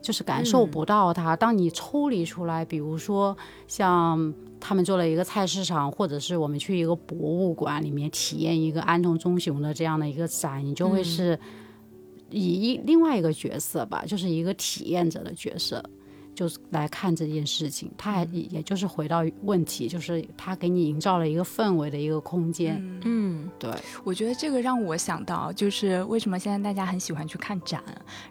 [0.00, 1.36] 就是感受不到它。
[1.36, 3.36] 当你抽离出来，比如说
[3.66, 11.38] 像他们做了一个菜市场，或者是我们去一个博物馆里面体验一个安藤忠雄的这样的一个展，你就会是。
[12.32, 15.84] 以一另外一个角色吧，就是一个体验者的角色。
[16.34, 22.82] 就是来看这件事情，他还也就是回到问题，就是他给你营造了一个氛围的一个空间。
[23.04, 23.70] 嗯，对，
[24.02, 27.82] 我觉得这个让我想到，就是为什么现在大家很喜欢去看展，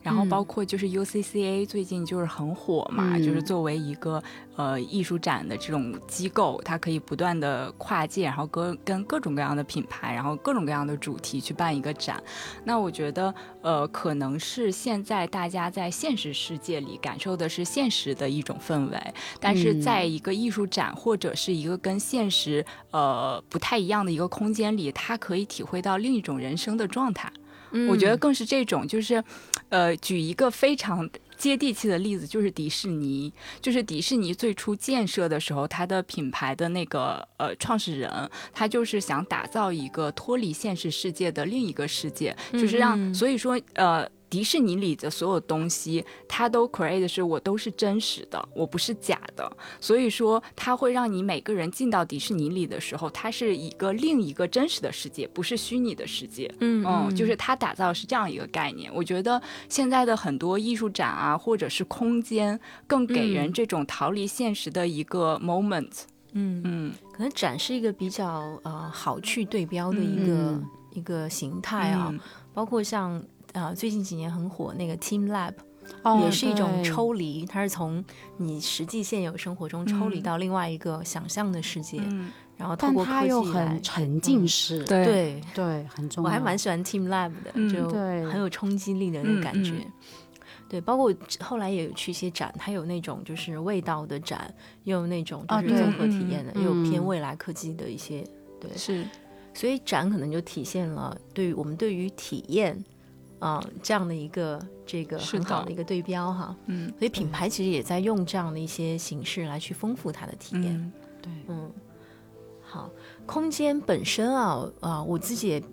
[0.02, 3.24] 然后包括就是 UCCA 最近就是很火嘛，嗯。
[3.24, 4.22] 就是作为一个
[4.56, 12.22] 呃艺术展的这种机构，它可以不断的跨界，然后跟跟各种各样的品牌，然后各种各样的主题去办一个展。
[12.64, 27.32] 那我觉得呃，可能是现在大家在现实世界里感受的是现实的一种氛围，但是嗯在一个艺术展或者是一个跟现实呃不太一样的一个空间里，他可以体会到另一种人生的状态。
[27.88, 29.24] 我觉得更是这种，就是，
[29.70, 31.08] 呃，举一个非常
[31.40, 44.08] 接地气的例子，就是迪士尼，就是迪士尼最初建设的时候，它的品牌的那个呃创始人，他就是想打造一个脱离现实世界的另一个世界，就是让，嗯所以说呃。
[44.30, 49.52] 迪士尼里的所有东西，它都 create 的是我都是真实的，我不是假的。
[49.82, 56.54] 所以说，它会让你每个人进到迪士尼里的时候，它是一个另一个真实的世界，不是虚拟的世界。
[56.60, 58.94] 嗯嗯，就是它打造的是这样一个概念。
[58.94, 66.04] 我觉得现在的很多艺术展啊，或者是空间，更给人嗯这种逃离现实的一个 moment。
[66.34, 72.20] 嗯嗯可能展是一个比较呃好去对标的一个、嗯一个形态啊，嗯
[72.54, 75.54] 包括像呃最近几年很火那个 Team Lab，、
[76.04, 78.04] 哦也是一种抽离，它是从
[78.38, 85.42] 你实际现有生活中抽离嗯到另外一个想象的世界，嗯，然后透但过科它又技来很沉浸式，对对。
[85.56, 86.28] 对，很重要。
[86.28, 89.74] 我还蛮喜欢 Team Lab 的，嗯就对很有冲击力的那种感觉。
[89.78, 89.92] 嗯
[90.70, 98.24] 对，包括后来也有去一些展，它有那种就是味道的展，又有那种就是综合体验的，嗯也有偏嗯未来科技的一些。
[98.62, 99.04] 对，是
[99.52, 102.86] 所以展可能就体现了对于我们对于体验，
[103.40, 106.56] 啊、这样的一个这个很好的一个对标哈。
[106.66, 110.74] 嗯所以品牌其实也在用这样的一些形式来去丰富它的体验。
[110.76, 111.72] 嗯对，嗯，
[112.62, 112.90] 好，
[113.26, 115.64] 空间本身啊，啊、我自己也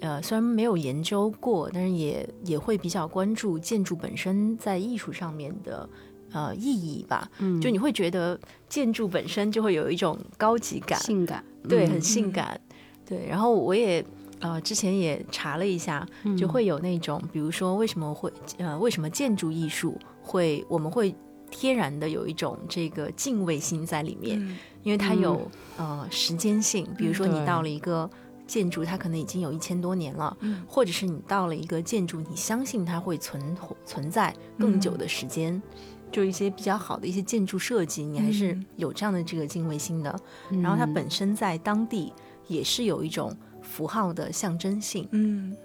[0.00, 5.88] 呃虽然没有研究过，但是也也会比较关注建筑本身在艺术上面的
[6.32, 7.30] 呃意义吧。
[7.38, 12.60] 嗯，就你会觉得建筑本身就会有一种高级感，性感，对，嗯很性感，
[13.06, 13.26] 对。
[13.28, 14.04] 然后我也
[14.40, 16.36] 呃之前也查了一下，嗯。
[16.36, 21.14] 就会有那种，比如说为什么会呃为什么建筑艺术会我们会
[21.50, 28.08] 天然的有一种这个敬畏心在里面，嗯因为它有、呃时间性，比如说你到了一个。
[28.48, 30.64] 建筑它可能已经有一千多年了，嗯。
[30.66, 35.62] 或者是你到了一个建筑，你相信它会存存在更久的时间，
[36.10, 38.66] 就一些比较好的一些建筑设计，你还是嗯。
[38.76, 40.18] 有这样的这个敬畏心的。
[40.62, 42.10] 然后它嗯本身在当地
[42.46, 43.36] 也是有一种
[43.68, 45.56] 符号的象征性，嗯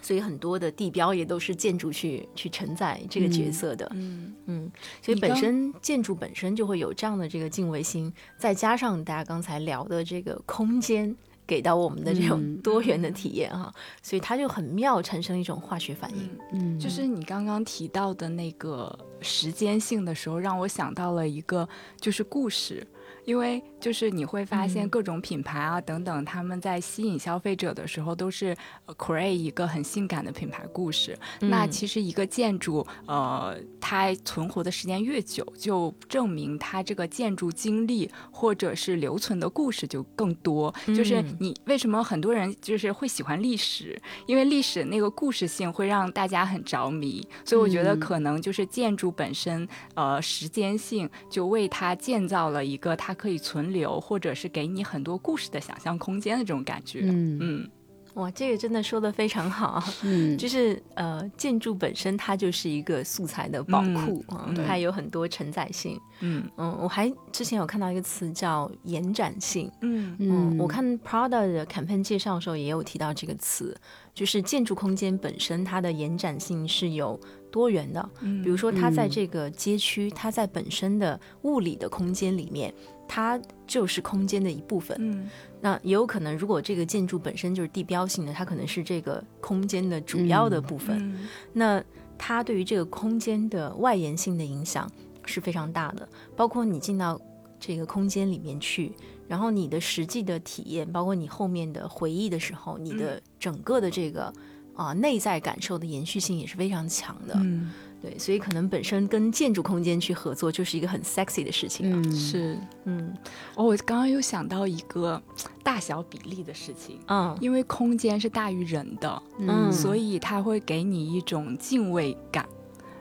[0.00, 3.90] 所以很多的地标也都是建筑去去承载这个角色的。
[3.94, 4.70] 嗯嗯，
[5.02, 11.16] 所以本身建筑本身就会有这样的这个敬畏心，再加上大家刚才聊的这个空间。
[11.48, 16.30] 给到我们的这种嗯多元的体验哈，所以它就很妙，产生一种化学反应。
[16.52, 21.66] 嗯，就是你刚刚提到的那个时间性的时候，让我想到了一个
[21.98, 22.86] 就是故事。
[23.28, 31.14] 因为就是你会发现各种品牌啊等等，他们在吸引消费者的时候，都是呃 create 一个很性感的品牌故事。
[31.38, 40.74] 那嗯其实一个建筑，呃，它存活的时间越久，就证明它这个建筑经历或者是留存的故事就更多。
[40.86, 44.00] 就是嗯你为什么很多人就是会喜欢历史？
[44.24, 57.00] 因为历史那个故事性会让大家很着迷，所以我觉得嗯可能就是建筑本身，呃，时间性就为它建造了一个它可以存留，或者是给你很多故事的想象空间的这种感觉。
[57.02, 57.70] 嗯嗯
[58.14, 59.80] 哇，这个真的说的非常好。
[60.02, 66.00] 嗯， 就是呃，建筑本身它就是一个素材的宝库啊、嗯它有很多承载性。
[66.20, 69.70] 嗯嗯，我还之前有看到一个词叫延展性。
[69.82, 73.78] 嗯嗯，嗯，我看 Prada 的 campaign 介绍的时候也有提到这个词，
[74.12, 78.10] 就是建筑空间本身它的延展性是有多元的。
[78.20, 82.72] 嗯，比如说，它在嗯这个街区，它在本身的物理的空间里面，
[83.06, 84.96] 它就是空间的一部分。
[85.00, 85.28] 嗯
[85.60, 90.98] 那也有可能，如果这个建筑本身就是地标性的，它可能是这个空间的主要的部分。
[90.98, 91.82] 嗯那
[92.16, 94.88] 它对于这个空间的外延性的影响
[95.24, 97.20] 是非常大的，包括你进到
[97.58, 98.92] 这个空间里面去，
[99.26, 104.32] 然后你的实际的体验，包括你后面的回忆的时候，你的整个的这个
[104.78, 107.34] 啊、内在感受的延续性也是非常强的。
[107.36, 112.00] 嗯对，所以可能本身跟建筑空间去合作，就是一个很 sexy 的事情啊。
[112.04, 112.56] 嗯，是。
[112.84, 113.12] 嗯
[113.56, 115.20] 哦，我刚刚又想到一个
[115.64, 122.48] 大小比例的事情，嗯因为空间是大于人的，嗯所以它会给你一种敬畏感。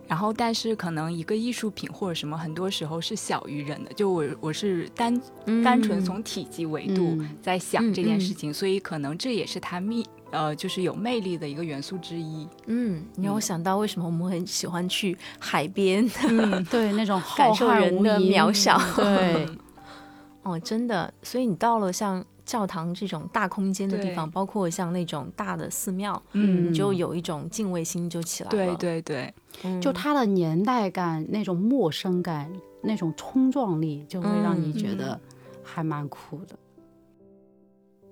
[0.08, 3.92] 然后，但是可能一个艺术品或者什么，很多时候是小于人的。
[3.94, 12.48] 就我我是单嗯单纯从体积维度嗯在想嗯这件嗯事情，所以可能这也是它秘呃就是有魅力的一个元素之一。
[12.68, 16.10] 嗯，你让我想到为什么我们很喜欢去海边。
[16.30, 19.46] 嗯， 对，那种感浩瀚受人的渺小对，
[20.44, 26.72] 哦，真的，所以你到了像教堂这种大空间的地方，包括像那种大的寺庙，嗯。
[26.72, 28.52] 你就有一种敬畏心就起来了。
[28.52, 29.34] 对对对，
[29.64, 29.80] 嗯。
[29.82, 32.50] 就它的年代感、那种陌生感、
[32.82, 35.20] 那种冲撞力，就会让你觉得
[35.62, 36.56] 还蛮酷的。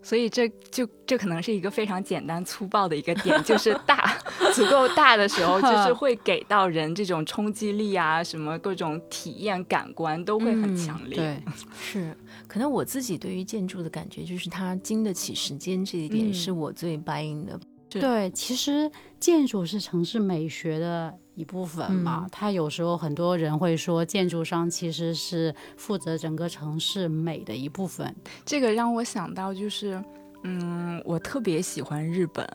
[0.04, 4.15] 所以这就这可能是一个非常简单粗暴的一个点，就是大
[4.54, 11.16] 足够大的时候，就是 会给到人这种冲击力啊，什么各种体验感官都会很嗯强烈。
[11.16, 11.44] 对，
[11.80, 12.16] 是，
[12.48, 17.60] 可能我自己对于建筑的感觉就是它经得起时间这一点嗯是我最 buy in 的。
[17.92, 22.24] 是对，其实建筑是城市美学的一部分嘛。
[22.26, 28.14] 嗯它有时候很多人会说，建筑商其实是负责整个城市美的一部分。
[28.44, 30.04] 这个让我想到就是，
[30.44, 32.46] 嗯，我特别喜欢日本。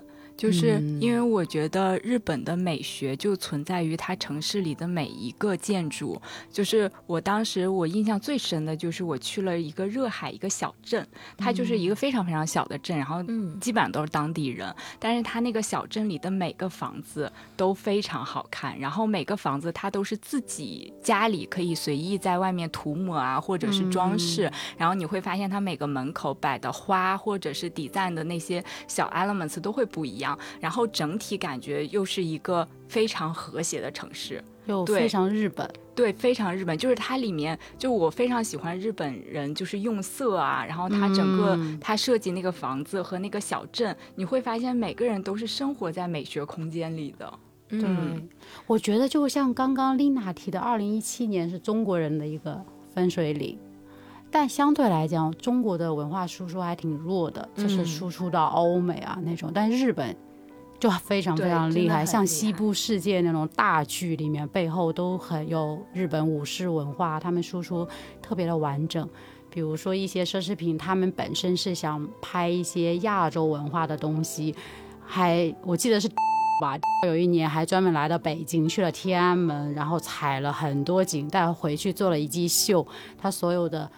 [0.41, 1.01] 就是嗯。
[1.01, 6.21] 因为我觉得日本的美学就存在于它城市里的每一个建筑。
[6.51, 13.59] 就是我当时我印象最深的就是我去了一个热海一个小镇，它就是一个非常非常小的镇，然后嗯。
[13.61, 30.30] 基本上都是当地人，但是它那个小镇里的每个房子都非常好看，然后每个房子它都是自己家里可以随意在外面涂抹啊，或者是装饰，然后你会发现它每个门口摆的花或者是底赞的那些小 elements 都会不一样，
[30.61, 34.43] 然后整体感觉又是一个非常和谐的城市。
[34.67, 47.33] 又非常日本，对，非常日本，就是它里面，就我非常喜欢日本人，就是用色啊，然后它整个嗯它设计那个房子和那个小镇，你会发现每个人都是生活在美学空间里的。
[47.69, 48.29] 对，嗯
[48.67, 52.63] 我觉得就像刚刚 Lina 提的，二零一七年是中国人的一个
[52.95, 53.59] 分水岭。
[54.31, 59.51] 但相对来讲，中国的文化输出还挺弱的，就是嗯输出到欧美啊那种。
[59.53, 60.17] 但日本
[60.79, 67.87] 就非常非常厉害，像西部世界那种大剧里面，背后都很有日本武士文化，他们输出
[68.23, 69.09] 特别的完整。
[69.51, 74.55] 比如说一些奢侈品，他们本身是想拍一些亚洲文化的东西，
[75.05, 76.09] 还我记得是
[76.61, 82.87] 吧，有一年还专门来到北京，去了天安门，然后采了很多景带回去做了一季秀。
[83.19, 83.91] 他所有的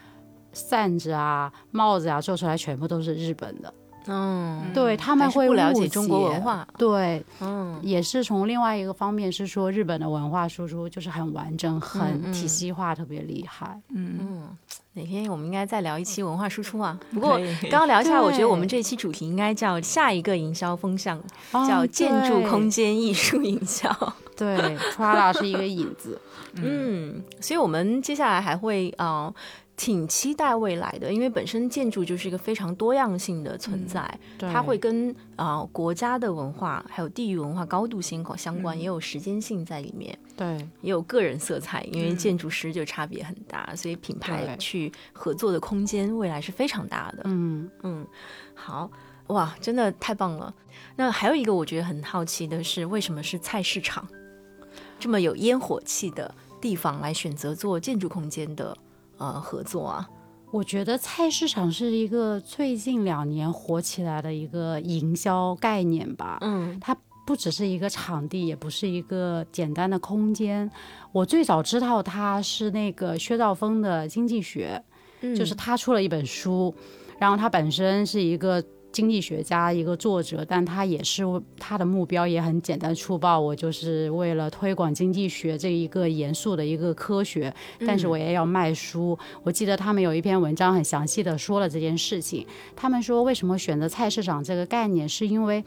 [0.53, 3.73] 扇子啊、帽子啊做出来全部都是日本的，
[4.07, 6.67] 嗯，对他们会不了解中国文化。
[6.77, 13.81] 对，嗯也是从另外一个方面是说日本的文化输出就是很完整、嗯很体系化，特别厉害。
[13.95, 14.59] 嗯，嗯，
[14.95, 16.99] 哪天我们应该再聊一期文化输出啊？
[17.13, 17.39] 不过
[17.71, 21.19] 刚刚聊一下，我觉得我们对这期主题应该叫下一个营销风向，
[21.53, 23.89] 哦叫建筑空间艺术营销。
[24.35, 24.57] 对
[24.97, 26.21] ，Prada 是一个引子。
[26.55, 29.35] 嗯，所以我们接下来还会啊、呃
[29.77, 34.51] 挺期待未来的，因为本身建筑就是一个非常多样性的存在，对。
[34.53, 38.79] 它会跟啊、呃国家的文化还有地域文化高度相口相关，嗯。
[38.79, 40.57] 也有时间性在里面，对。
[40.83, 42.16] 也有个人色彩，因为嗯。
[42.16, 47.23] 建筑师就差别很大，所以品牌去合作的空间未来是非常大的。
[47.25, 47.68] 嗯。
[47.83, 48.07] 嗯，
[48.55, 48.91] 好，
[49.29, 50.55] 哇，真的太棒了。
[50.97, 54.07] 那还有一个我觉得很好奇的是，为什么是菜市场？
[55.01, 58.77] 这么有烟火气的地方来选择做建筑空间的
[59.23, 60.09] 呃合作啊？
[60.51, 66.39] 我觉得菜市场是一个最近两年火起来的一个营销概念吧。
[66.43, 66.95] 嗯它
[67.25, 70.68] 不只是一个场地，也不是一个简单的空间。
[71.12, 74.83] 我最早知道它是那个薛兆丰的经济学，
[75.20, 76.75] 嗯就是他出了一本书，
[77.18, 78.62] 然后他本身是一个
[78.93, 81.24] 经济学家，一个作者，但他也是
[81.59, 87.53] 他的目标也很简单粗暴，我就是为了推广经济学这一个严肃的一个科学，
[87.86, 89.18] 但是我也要卖书。
[89.43, 95.64] 我记得他们有一篇文章很详细的说了这件事情，他们说为什么选择菜市场这个概念，是因为。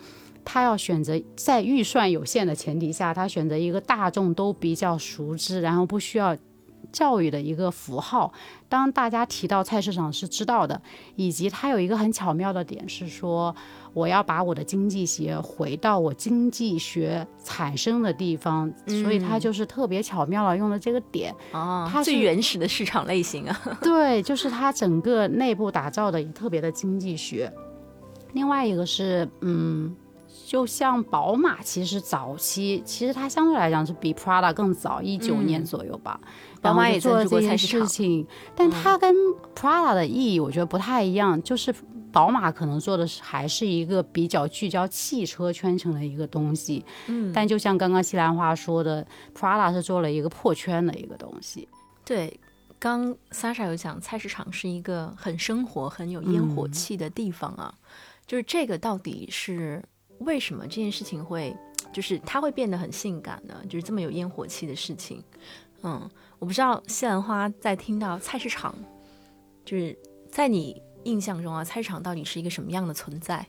[0.47, 6.37] 他要选择在预算有限的前提下，他选择一个大众都比较熟知，然后不需要
[6.95, 8.31] 教育的一个符号。
[8.69, 10.81] 当大家提到菜市场是知道的，
[11.15, 13.55] 以及它有一个很巧妙的点是说，
[13.93, 21.33] 我要把我的经济学回到我经济学产生的地方，所以它就是特别巧妙了用了这个点。
[21.51, 23.61] 哦，它最原始的市场类型啊。
[23.83, 27.51] 对，就是它整个内部打造的也特别的经济学。
[28.33, 29.95] 另外一个是，嗯，
[30.45, 36.19] 就像宝马，其实早期其实它相对来讲是比 Prada 更早，一九年左右吧。
[36.61, 38.25] 宝马也做了这件做事情，
[38.55, 39.15] 但它跟
[39.55, 41.73] Prada 的意义我觉得不太一样，就是
[42.11, 46.83] 宝马可能做的是还是一个比较聚焦汽车圈层的一个东西。
[47.07, 49.05] 嗯，但就像刚刚西兰花说的
[49.37, 51.67] ，Prada 是做了一个破圈的一个东西。
[52.03, 52.39] 对，
[52.79, 57.73] 刚 Sasha 有讲，菜市场是一个很生活、很有烟火气的地方啊。
[58.25, 59.83] 就是这个到底是
[60.19, 61.55] 为什么这件事情会，
[61.93, 63.55] 就是它会变得很性感呢？
[63.69, 65.23] 就是这么有烟火气的事情，
[65.83, 66.09] 嗯，
[66.39, 68.75] 我不知道西兰花在听到菜市场，
[69.63, 69.97] 就是
[70.31, 73.45] 在你印象中啊，菜市场到底是一个什么样的存在？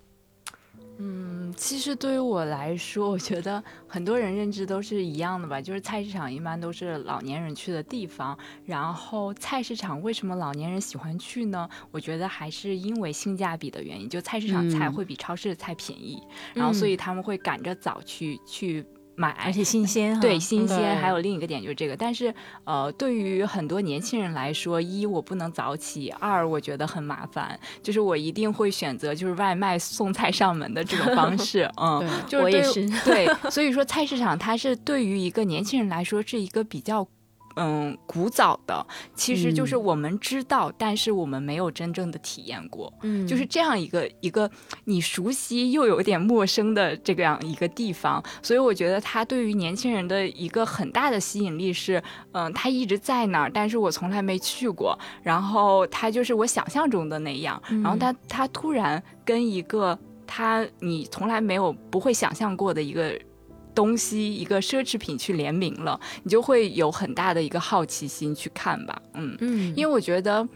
[0.99, 8.36] 嗯，其实对于我来说，我觉得很多人认知都是一样的吧，就是菜市场一般都是老年人去的地方。
[8.64, 11.68] 然后菜市场为什么老年人喜欢去呢？
[11.90, 16.22] 我觉得还是因为性价比的原因，就菜市场菜会比超市的菜便宜，
[16.55, 18.84] 然后所以他们会赶着早去去。
[19.16, 20.96] 买，而且新鲜，对新鲜。
[20.96, 22.32] 还有另一个点就是这个，但是
[22.64, 37.06] 呃，对于很多年轻人来说，一我不能早起，二我觉得很麻烦，就是我一定会选择就是外卖送菜上门的这种方式， 嗯，就是我也是，对，所以说菜市场它是对于一个年轻人来说是一个比较。
[37.57, 42.92] 嗯，古早的其实就是我们知道，但是我们没有真正的体验过。
[43.02, 44.50] 嗯，就是这样一个一个
[44.84, 52.02] 你熟悉又有点陌生的这个样一个地方，所以我觉得它对于年轻人的一个很大的吸引力是，
[52.32, 54.98] 嗯，它一直在那儿，但是我从来没去过。
[55.22, 63.18] 然后它就是我想象中的那样，然后它它突然跟一个他你从来没有不会想象过的一个。
[63.76, 69.36] 东西一个奢侈品去联名了，你就会有很大的一个好奇心去看吧，嗯。
[69.40, 70.48] 嗯，因为我觉得，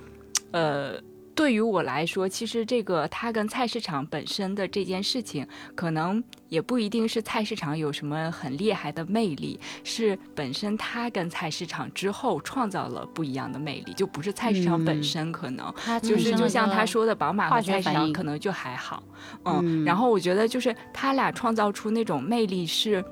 [0.51, 0.95] 呃，
[1.41, 15.73] 对于我来说，其实这个它跟菜市场本身的这件事情，可能也不一定是菜市场有什么很厉害的魅力，是本身它跟菜市场之后创造了不一样的魅力，就不是菜市场本身可能，
[16.03, 19.03] 就是就像他说的，宝马和菜市场可能就还好，
[19.47, 23.03] 嗯，然后我觉得就是他俩创造出那种魅力是。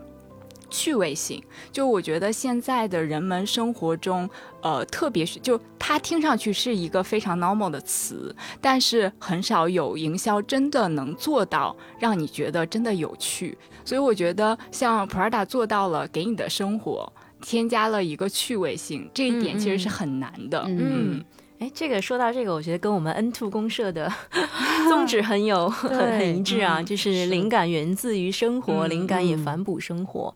[0.71, 1.43] 趣味性，
[1.73, 4.29] 就我觉得现在的人们生活中，
[4.62, 13.57] 呃，特别是就它听上去是一个非常 normal 的词，但是很少有营销真的能做到让你觉得真的有趣。
[13.85, 17.11] 所以我觉得像 Prada 做到了，给你的生活
[17.41, 20.64] 添加了一个趣味性，这一点其实是很难的。
[20.66, 21.25] 嗯，
[21.59, 24.12] 哎，这个说到这个，我觉得跟我们 N Two 公社的
[24.91, 30.35] 宗旨很有很很一致啊，就是灵感源自于生活，灵感也反哺生活。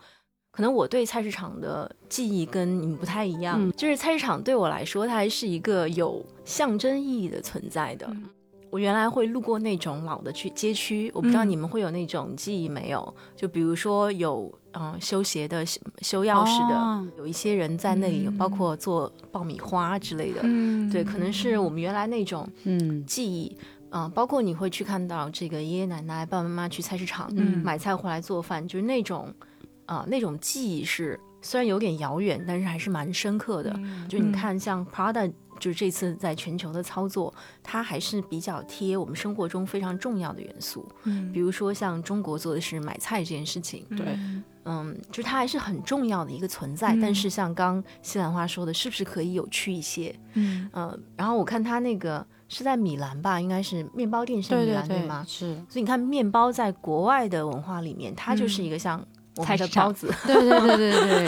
[0.52, 8.06] 可能我对菜市场的记忆跟你们不太一样，就是菜市场对我来说，它还是一个有象征意义的存在的。
[8.68, 13.14] 我原来会路过那种老的区街区，我不知道你们会有那种记忆没有？
[13.34, 20.40] 就比如说有嗯修鞋的、修钥匙的，有一些人在那里，包括做爆米花之类的。
[20.44, 23.56] 嗯，对，可能是我们原来那种嗯记忆。
[23.90, 27.30] 嗯，包括你会去看到这个爷爷奶奶、爸爸妈妈去菜市场
[27.62, 29.32] 买菜回来做饭，就是那种。
[29.86, 33.78] 啊，那种记忆是虽然有点遥远，但是还是蛮深刻的。
[34.08, 40.88] 就你看，像 Prada，就是这次在全球的操作，它还是比较贴我们生活中非常重要的元素。
[41.04, 44.18] 嗯，比如说像中国做的是买菜这件事情，对，
[44.64, 46.96] 嗯，就它还是很重要的一个存在。
[47.02, 50.14] 但是像刚西兰花说的，是不是可以有趣一些？
[50.34, 55.24] 嗯，呃，然后我看它那个是在米兰吧，应该是面包店是米兰对吗？
[55.26, 55.54] 是。
[55.68, 59.04] 所以你看，面包在国外的文化里面，它就是一个像。
[59.42, 61.26] 菜的包子， 对对对对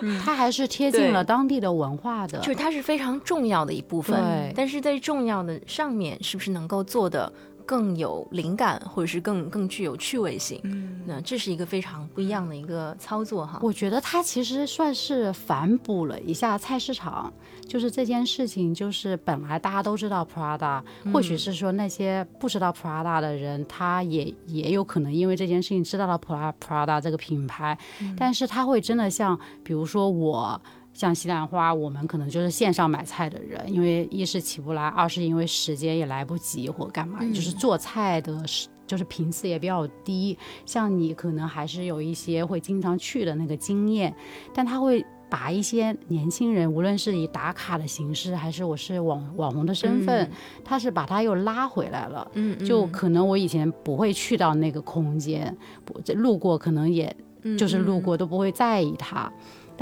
[0.00, 4.18] 对， 它还是贴近了当地的文化的，就是它是非常重要的一部分。
[4.56, 7.30] 但是在重要的上面，是不是能够做的？
[7.62, 13.58] 更有灵感，或者是更更具有趣味性，嗯，那这是一个非常不一样的一个操作哈。
[13.62, 17.32] 我觉得它其实算是反哺了一下菜市场，
[17.66, 20.82] 就是这件事情，就是本来大家都知道 Prada，
[21.12, 27.78] 或许是说那些不知道 Prada 的人，他也也有可能因为这件事情知道了 Prada Prada 这个品牌，
[28.16, 30.60] 但是他会真的像，比如说我。
[30.92, 38.42] 像西兰花，我们可能就是线上买菜的人，因为一是起不来，二是因为时间也来不及或干嘛，就是做菜的，
[38.86, 40.36] 就是频次也比较低。
[40.66, 44.14] 像你可能还是有一些会经常去的那个经验，
[44.52, 50.30] 但他会把一些年轻人，无论是以打卡的形式，还是我是网网红的身份，
[50.62, 52.30] 他是把他又拉回来了。
[52.34, 57.16] 嗯，就可能我以前不会去到那个空间，不路过可能也
[57.58, 59.32] 就是路过都不会在意他。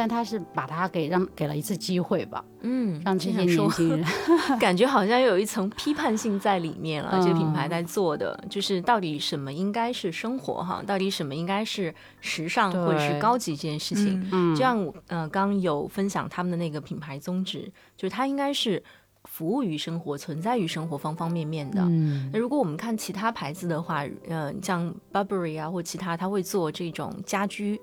[0.01, 4.03] 但他是把它给让给了一次机会吧，嗯，让这些年轻人
[4.59, 7.11] 感觉好像有一层批判性在里面了。
[7.13, 14.27] 嗯这个品牌在做的就是到底什么应该是生活哈，到底什么应该是时尚或者是高级这件事情。
[14.33, 18.83] 嗯，就像我呃刚刚有分享他们的那个品牌宗旨，就是它应该是
[19.25, 21.83] 服务于生活、存在于生活方方面面的。
[21.83, 27.79] 嗯那如果我们看其他牌子的话，呃，像 Burberry 啊或其他，它会做这种家居，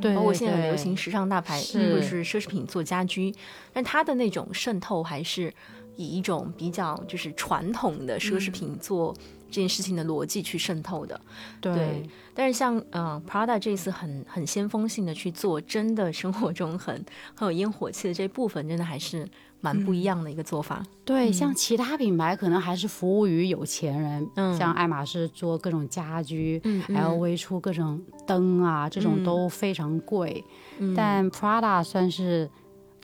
[0.00, 3.34] 对，包括现在流行时尚大牌是或者是奢侈品做家居，
[3.72, 5.52] 但它的那种渗透还是
[5.96, 9.14] 以一种比较就是传统的奢侈品做
[9.50, 11.20] 这件事情的逻辑去渗透的。
[11.60, 19.28] 对对但是像呃 Prada 这次很很先锋性的去做，真的生活中很很有烟火气的这部分，真的还是
[19.60, 20.82] 蛮不一样的一个做法。
[21.04, 24.56] 对，像其他品牌可能还是服务于有钱人，嗯。
[24.56, 26.60] 像爱马仕做各种家居。
[26.64, 29.24] 嗯 LV 出各种灯啊，这种嗯。
[29.24, 30.44] 都非常贵，
[30.78, 30.94] 嗯。
[30.94, 32.48] 但 Prada 算是，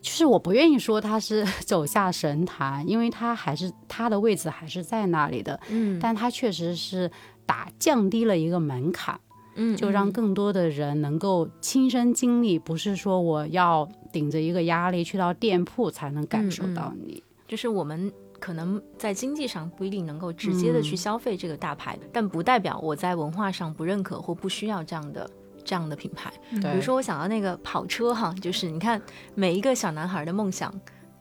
[0.01, 5.99] 就是我不愿意说它是 走下神坛，因为它还是它的位置还是在那里的，嗯。
[6.01, 7.11] 但它确实是
[7.45, 9.19] 打降低了一个门槛，
[9.57, 17.23] 嗯就让更多的人能够亲身经历，不是说我要顶着一个压力去到店铺才能感受到你。
[17.49, 25.31] 就是我们可能在经济上不一定能够直接的去消费这个大牌，但不代表我在文化上不认可或不需要这样的
[25.65, 26.33] 这样的品牌。
[26.61, 29.01] 对，比如说，我想到那个跑车哈，就是你看
[29.35, 30.73] 每一个小男孩的梦想。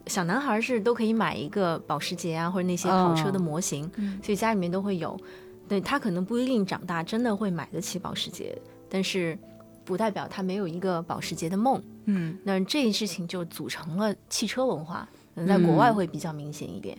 [0.08, 3.90] 小男孩是都可以买一个保时捷啊，或者那些跑车的模型，
[4.22, 5.20] 所以家里面都会有。
[5.68, 8.58] 对他可能不一定长大真的会买得起保时捷，
[8.90, 9.38] 但是
[9.84, 11.82] 不代表他没有一个保时捷的梦。
[12.06, 16.98] 嗯那这件事情就组成了汽车文化，可能在国外会比较明显一点。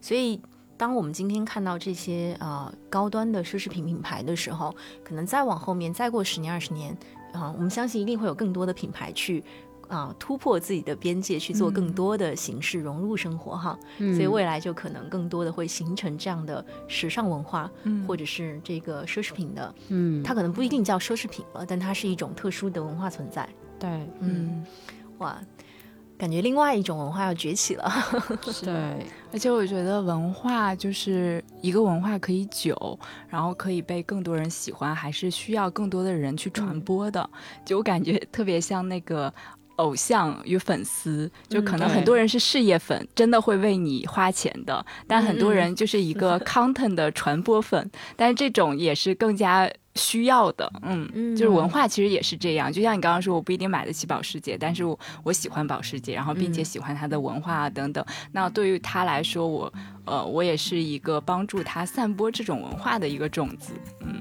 [0.00, 0.40] 所以，
[0.76, 6.96] 当我们今天看到这些呃高端的奢侈品品牌的时候，可能再往后面，再过十年二十年，
[7.32, 9.42] 啊、我们相信一定会有更多的品牌去。
[9.88, 17.70] 啊、突破自己的边界，去做更多的形式融入生活哈，所以未来就可能更多的会形成这样的时尚文化，
[18.06, 23.48] 或者是这个奢侈品的，嗯，它可能不一定叫奢侈品了，但它是一种特殊的文化存在。
[23.78, 23.88] 对
[24.20, 24.64] 嗯，
[25.18, 25.38] 哇，
[26.18, 27.92] 感觉另外一种文化要崛起了。
[28.64, 37.30] 对，而且我觉得文化就是一个文化可以久，然后可以被更多人喜欢，还是需要更多的人去传播的。
[37.64, 39.32] 就我感觉特别像那个。
[39.76, 56.64] 偶像与粉丝，就可能很多人是事业粉，真的会为你花钱的，但很多人就是一个 content 的传播粉，但是这种也是更加需要的，嗯，嗯就是文化其实也是这样，就像你刚刚说，我不一定买得起保时捷，但是我我喜欢保时捷，然后并且嗯。
[56.66, 58.04] 喜欢它的文化啊等等。
[58.32, 59.72] 那对于他来说，我
[60.06, 63.72] 呃我也是一个帮助他散播这种文化的一个种子。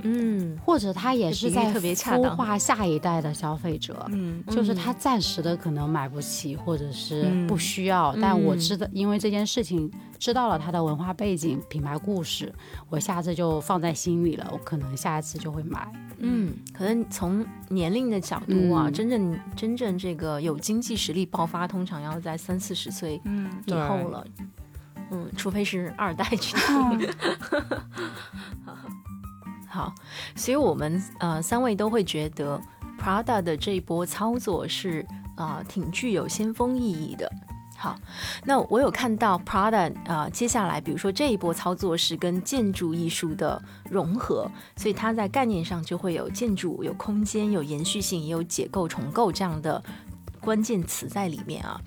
[0.07, 4.05] 嗯或者他也是在孵化下一代的消费者。
[4.11, 12.53] 嗯就是他暂时的可能买不起，或者是嗯不需要，但我嗯知道，因为这件事情知道了他的文化背景、品牌故事，
[12.89, 15.91] 我下次就放在心里了，我可能下一次就会买。
[16.19, 24.25] 嗯，可能从年龄的角度啊，嗯真正真正这个有经济实力爆发，通常要在三四十岁嗯以后了。
[24.39, 24.47] 嗯，
[25.37, 27.09] 除非是二代去听。
[29.67, 29.93] 好，
[30.35, 32.61] 所以我们呃三位都会觉得
[32.97, 37.29] Prada 的这一波操作是啊、呃挺具有先锋意义的。
[37.77, 37.99] 好，
[38.45, 49.83] 那我有看到 Prada 啊、接下来比如说这一波操作是跟建筑艺术的融合，所以它在概念上就会有建筑、有空间、有延续性，也有解构重构这样的
[50.39, 51.81] 关键词在里面啊。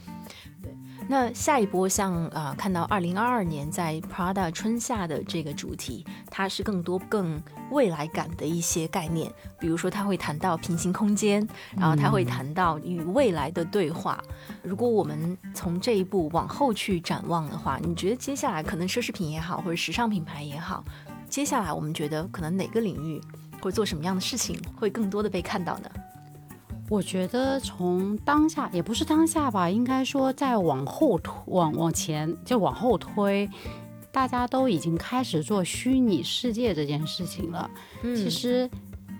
[1.09, 7.41] 对，那下一波像啊、呃看到二零二二年在 Prada 春夏的这个主题，它是更多更
[7.71, 11.47] 未来感的一些概念，比如说它会谈到平行空间，
[11.77, 14.23] 然后它会谈到与未来的对话。
[14.63, 20.85] 如果我们从这一步往后去展望的话，你觉得接下来可能奢侈品也好，或者时尚品牌也好，
[21.29, 23.21] 接下来我们觉得可能哪个领域
[23.63, 25.91] 或者做什么样的事情会更多的被看到呢？
[26.91, 33.49] 我觉得从当下也不是当下吧，应该说再往后推，往往前就往后推，
[34.11, 37.70] 大家都已经开始做虚拟世界这件事情了。
[38.03, 38.68] 嗯其实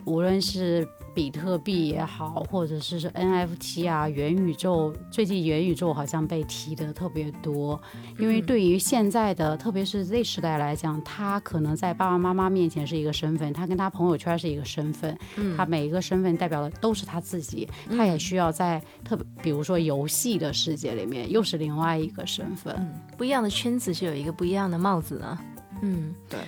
[0.07, 0.89] 无论是
[1.19, 7.81] 比特币也好，或者是是 NFT 啊、元宇宙，最近元宇宙好像被提的特别多，
[8.21, 8.47] 因为嗯。
[8.47, 15.57] 对于现在的，特别是 Z 时代来讲，他可能在爸爸妈妈面前是一个身份，他跟他朋友圈是一个身份，嗯。
[15.57, 22.73] 他每一个身份代表的都是他自己，他也需要在特别，比如说游戏的世界里面，又是另外一个身份。
[22.79, 25.39] 嗯，不一样的圈子是有一个不一样的帽子的。
[25.83, 26.39] 嗯，对，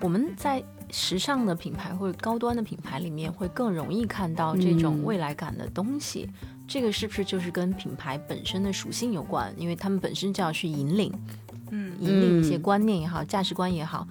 [0.00, 6.28] 我们在时尚的品牌或者高端的品牌里面，会更容易看到这种嗯未来感的东西。
[6.66, 9.54] 这个是不是就是跟品牌本身的属性有关？
[9.56, 11.12] 因为他们本身就要去引领，
[11.70, 14.06] 嗯引领一些观念也好，价值观也好。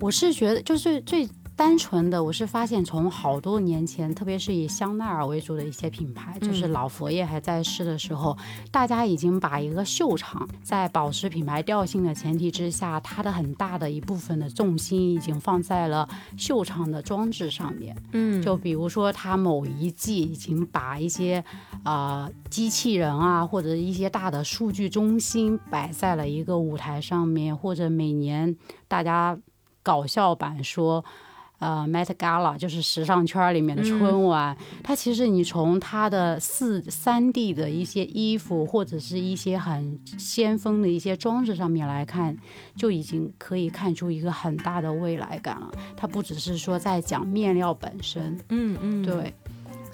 [0.00, 1.28] 我是觉得就是最。
[1.58, 8.38] 单纯的，我是发现从好多年前，特别是以香奈儿为主的一些品牌，就是老佛爷还在世的时候，
[8.70, 17.96] 大家已经把一个秀场在保持品牌调性的前提之下，它的很大的一部分的重心已经放在了秀场的装置上面。
[18.12, 21.44] 嗯，就比如说，它某一季已经把一些
[21.82, 28.56] 啊机器人啊，或者一些大的数据中心摆在了一个舞台上面，或者每年
[28.86, 29.36] 大家
[29.82, 31.04] 搞笑版说。
[31.58, 42.36] 呃，Met Gala 就是时尚圈里面的春晚，它其实你从它的四三 D 的一些衣服或者是一些很先锋的一些装置上面来看，
[42.76, 45.70] 就已经可以看出一个很大的未来感了。
[45.96, 49.34] 它不只是说在讲面料本身，嗯嗯，对。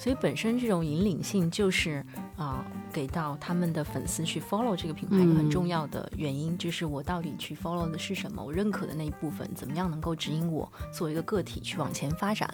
[0.04, 2.04] 所以本身这种引领性就是
[2.36, 12.46] 啊，给到他们的粉丝去 follow 这个品牌很重要的原因，就是我到底去 follow 的是什么，我认可的那一部分，怎么样能够指引我作为一个个体去往前发展。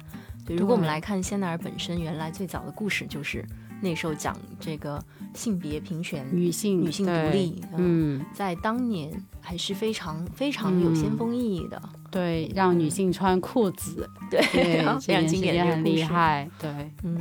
[0.46, 3.44] 对，如果我们来看香奈儿本身，原来最早的故事就是
[3.82, 5.02] 那时候讲这个
[5.34, 11.82] 性别平权、女性女性独立，嗯，在当年还是非常非常有先锋意义的。
[12.10, 16.48] 对，让女性穿裤子， 对，非常经典，很厉害。
[16.58, 16.68] 对，
[17.04, 17.20] 嗯，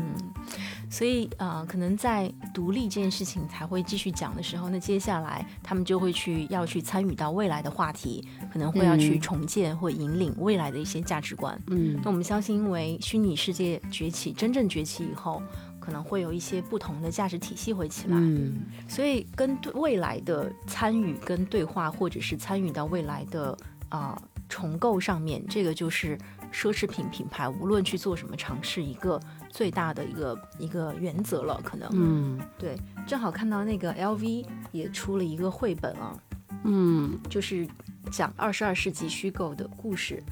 [0.90, 11.56] 所以呃，可能在独立这件事情才会继续讲的时候，那接下来他们就会去要去参与到未来的话题，可能会要去重建或引领未来的一些价值观。
[11.68, 15.40] 嗯，那我们相信，因为虚拟世界崛起，真正崛起以后，
[15.80, 18.18] 可能会有一些不同的价值体系会起来。
[18.18, 23.56] 嗯，所以跟未来的参与跟对话，或者是参与到未来的
[23.90, 24.20] 啊。
[24.50, 26.18] 重构上面，这个就是
[26.52, 31.62] 奢侈品品牌无论去做什么尝试，一个最大的一个一个原则了。
[31.64, 32.76] 可能，嗯，对，
[33.08, 36.18] 正好看到那个 LV 也出了一个绘本啊，
[36.64, 37.68] 嗯，就是
[38.12, 40.24] 讲二十二世纪虚构的故事，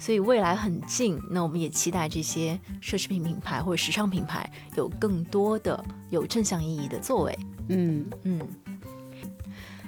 [0.00, 1.16] 所以未来很近。
[1.30, 7.38] 那我们也期待这些奢侈品品牌或者时尚品牌有更多的有正向意义的作为。
[7.68, 8.40] 嗯嗯。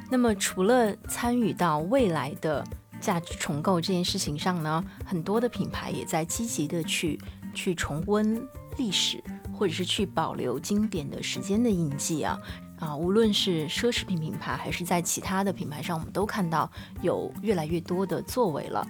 [0.09, 2.65] 那么除了参与到未来的。
[3.03, 7.21] 价值重构这件事情上呢，很多的品牌也在积极的去
[7.53, 8.41] 去重温
[8.79, 9.23] 历史，
[9.53, 12.39] 或者是去保留经典的时间的印记啊
[12.79, 12.97] 啊！
[12.97, 16.71] 无论是奢侈品品牌，还是在其他的品牌上，我们都看到
[17.03, 18.87] 有越来越多的作为了。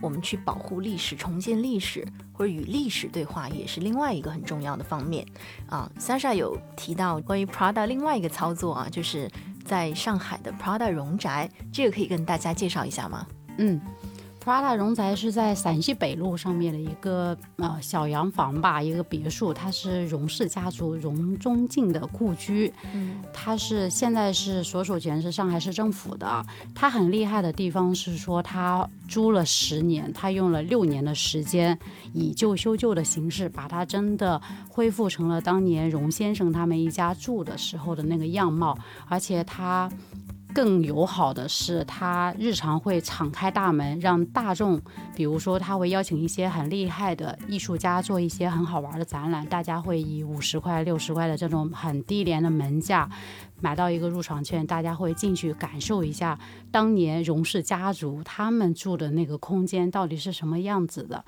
[0.00, 5.26] 我们去保护历史、重建历史，或者与历史对话，也是另外一个很重要的方面
[5.66, 5.90] 啊。
[5.98, 9.28] Sasha 有提到关于 Prada 另外一个操作啊，就是
[9.64, 13.26] 在上海的 Prada 荣宅，这个可以跟大家介绍一下吗？
[13.58, 13.80] 嗯
[14.42, 22.72] ，Prada 荣宅是在陕西北路上面的一个呃小洋房吧，一个别墅，它是荣氏家族荣中敬的故居。
[22.94, 26.46] 嗯，它是现在是所属权是上海市政府的。
[26.74, 31.78] 它很厉害的地方是说，它租了十年，它用了六年的时间，
[32.14, 38.78] 以旧修旧的形式，把它真的恢复成了当年荣先生他们一家住的时候的那个样貌，
[39.08, 39.90] 而且它。
[40.54, 44.80] 更友好的是，他日常会敞开大门，让大众，
[45.14, 53.08] 比如说他会邀请一些很厉害的艺术家做一些很好玩的展览，大家会以五十块、六十块的这种很低廉的门价
[53.60, 56.38] 买到一个入场券，大家会进去感受一下
[56.72, 61.24] 当年荣氏家族他们住的那个空间到底是什么样子的。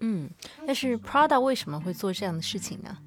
[0.00, 0.30] 嗯，
[0.66, 2.98] 但是 Prada 为什么会做这样的事情呢？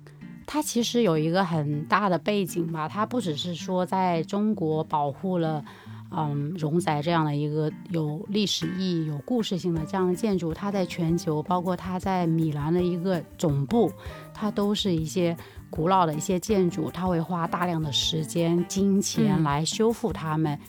[0.45, 5.63] 它其实有一个很大的背景吧，它不只是说在中国保护了，
[6.11, 13.91] 嗯，荣宅这样的一个有历史意义、有故事性的这样的建筑，它在全球，包括它在米兰的一个总部，
[14.33, 15.35] 它都是一些
[15.69, 20.59] 古老的一些建筑，它会花大量的时间、金钱来修复它们。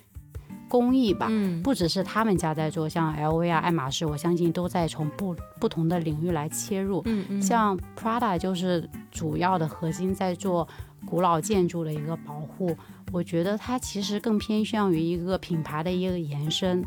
[0.72, 1.28] 工艺吧，
[1.62, 7.02] 不只是他们家在做，像 LV 啊、爱马仕，我相信都在从不不同的领域来切入。
[7.04, 10.66] 嗯嗯，像 Prada 就是主要的核心在做
[11.04, 12.74] 古老建筑的一个保护，
[13.12, 16.82] 我觉得它其实更偏向于一个品牌的一个延伸。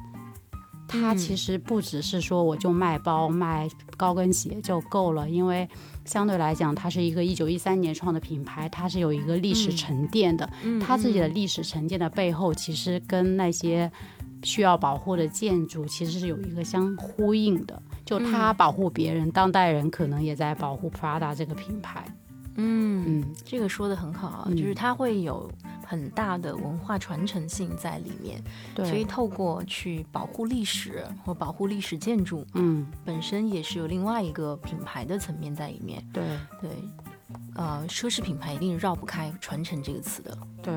[1.00, 5.68] 它其实不只是说我就卖包卖高跟鞋就够了，因为
[6.06, 10.50] 相对来讲，它是一个一九一三年创的品牌，它是有一个历史沉淀的。
[10.80, 13.92] 它自己的历史沉淀的背后，其实跟那些
[14.44, 17.82] 需要保护的建筑其实是有一个相呼应的。
[18.06, 22.06] 就它保护别人，当代人可能也在保护 Prada 这个品牌。
[22.56, 25.50] 嗯嗯，这个说的很好啊，就是它会有。
[25.88, 28.44] 很大的文化传承性在里面，
[28.74, 36.04] 对，所以透过去保护历史或保护历史建筑，嗯，本身也是有另外一个品牌的层面在里面。
[36.12, 36.24] 对
[36.60, 36.72] 对，
[37.54, 40.36] 呃，奢侈品牌一定绕不开传承这个词的。
[40.64, 40.74] 对，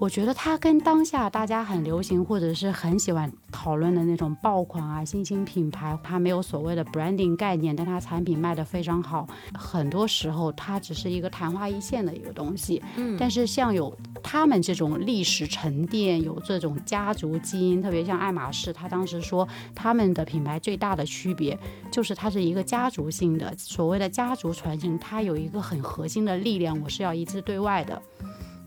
[0.00, 9.26] 我觉得它跟当下大家很流行或者是很喜欢讨论的那种爆款啊、新兴品牌，它没有所谓的 branding 概念，但它产品卖得非常好。
[9.54, 12.82] 很多时候它只是一个昙花一现的一个东西。
[12.96, 21.58] 嗯，但是像有他们这种历史沉淀、有这种家族基因，特别像爱马仕，他当时说他们的品牌最大的区别
[21.90, 28.02] 就是它是一个家族性的，所谓的家族传承，它有一个很核心的力量，我是要一致对外的。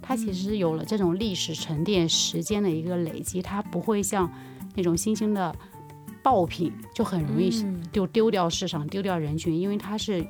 [0.07, 4.31] 它其实有了这种历史沉淀时间的一个累积，它不会像
[4.73, 5.53] 那种新兴的
[6.23, 7.51] 爆品就很容易
[7.91, 10.25] 丢丢掉市场、丢掉人群，因为它是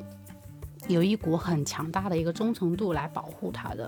[0.88, 3.88] 有一股很强大的一个忠诚度来保护它的。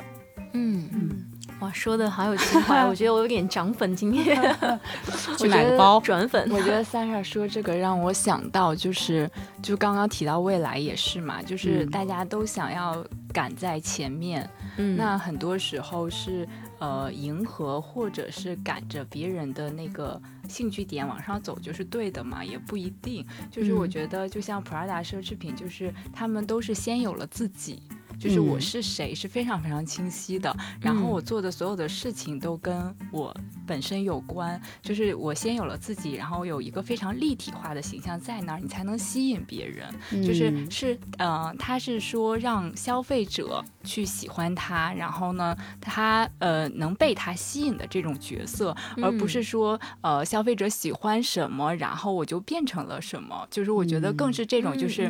[0.53, 1.25] 嗯嗯，
[1.59, 4.35] 哇，说的好有情怀， 我觉得我有点涨粉今天，
[5.37, 6.49] 去买个包转粉。
[6.51, 9.29] 我觉得 Sara 说这个让我想到，就是
[9.61, 14.49] 就刚刚提到未来也是嘛，就是大家都想要赶在前面。
[14.77, 16.47] 嗯那很多时候是
[16.79, 23.25] 呃迎合或者是赶着别人的那个兴趣点往上走就是对的嘛，也不一定。
[23.51, 27.83] 就是我觉得就像 Prada 奢侈品，就是他们都是先有了自己。
[28.19, 33.35] 就是我是谁是非常非常清晰的，然后我做的所有的事情都跟我
[33.69, 34.59] 本身有关。
[34.81, 39.87] 就是我先有了自己，然后有一个非常立体化的形象在那儿，你才能吸引别人。
[40.25, 53.47] 就是是呃，他是说让消费者去喜欢他，然后呢，他呃能被他吸引的这种角色，而不是说呃消费者喜欢什么，然后我就变成了什么。
[53.51, 55.07] 就是我觉得更是这种，就是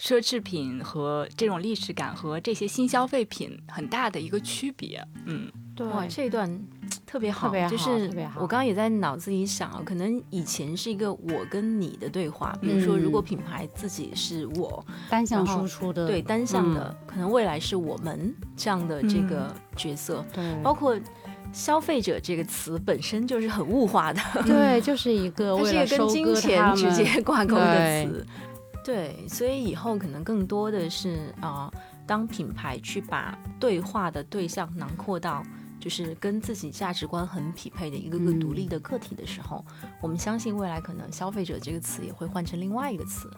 [0.00, 2.38] 奢侈品和这种历史感和。
[2.48, 6.48] 这些新消费品很大的一个区别，嗯，对，这一段
[7.06, 20.98] 特别好，就是我刚刚也在脑子里想啊，可能以前是一个我跟你的对话，比如说如果品牌自己是我单向输出的，对单向的，可能未来是我们这样的这个角色，对，包括
[21.52, 28.26] 消费者这个词本身就是很物化的，对， 就是一个为了跟金钱直接挂钩的词，
[28.84, 31.72] 对，所以以后可能更多的是啊。
[32.06, 35.42] 当品牌去把对话的对象囊括到，
[35.80, 39.64] 就是跟自己价值观很匹配的一个个独立的个体的时候，
[40.00, 43.30] 我们相信未来可能消费者这个词也会换成另外一个词，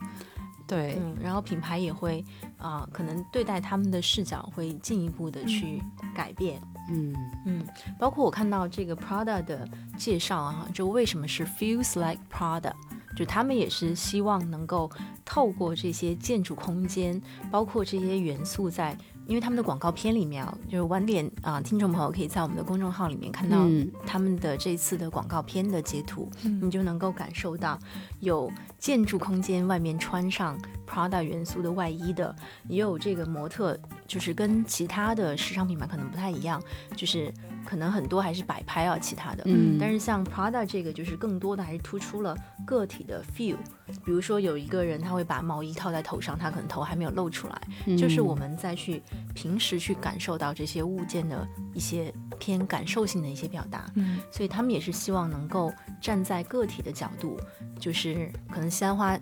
[0.67, 2.25] 对，嗯，然后品牌也会
[2.59, 5.83] 啊，可能对待他们的视角会进一步的去
[6.15, 6.61] 改变，
[6.91, 7.15] 嗯。
[7.47, 7.67] 嗯，
[7.99, 9.67] 包括我看到这个 Prada 的
[9.97, 12.73] 介绍啊，就为什么是 Feels Like Prada。
[13.17, 14.89] 就他们也是希望能够
[15.25, 17.21] 透过这些建筑空间，
[17.51, 18.97] 包括这些元素，在
[19.31, 23.65] 因为他们的广告片里面啊，就是晚点啊，听众朋友可以在我们的公众号里面看到
[24.05, 27.79] 他们的这次的广告片的截图，你就能够感受到
[28.19, 28.51] 有
[28.81, 30.59] 建筑空间外面穿上
[30.89, 32.35] Prada 元素的外衣的，
[32.67, 33.79] 也有这个模特，
[34.09, 36.61] 就是跟其他的时尚品牌可能不太一样，
[36.97, 37.33] 就是。
[37.63, 43.55] 可能很多还是摆拍啊，其他的，嗯，但是像 Prada 这个，就是更多的还是突出了个体的 feel。
[44.03, 49.03] 比如说有一个人他会把毛衣套在头上，他可能头还没有露出来，就是我们再去
[49.35, 53.85] 平时去感受到这些物件的一些偏感受性的一些表达。
[53.95, 55.71] 嗯，所以他们也是希望能够
[56.01, 57.39] 站在个体的角度，
[57.79, 59.19] 就是可能西兰花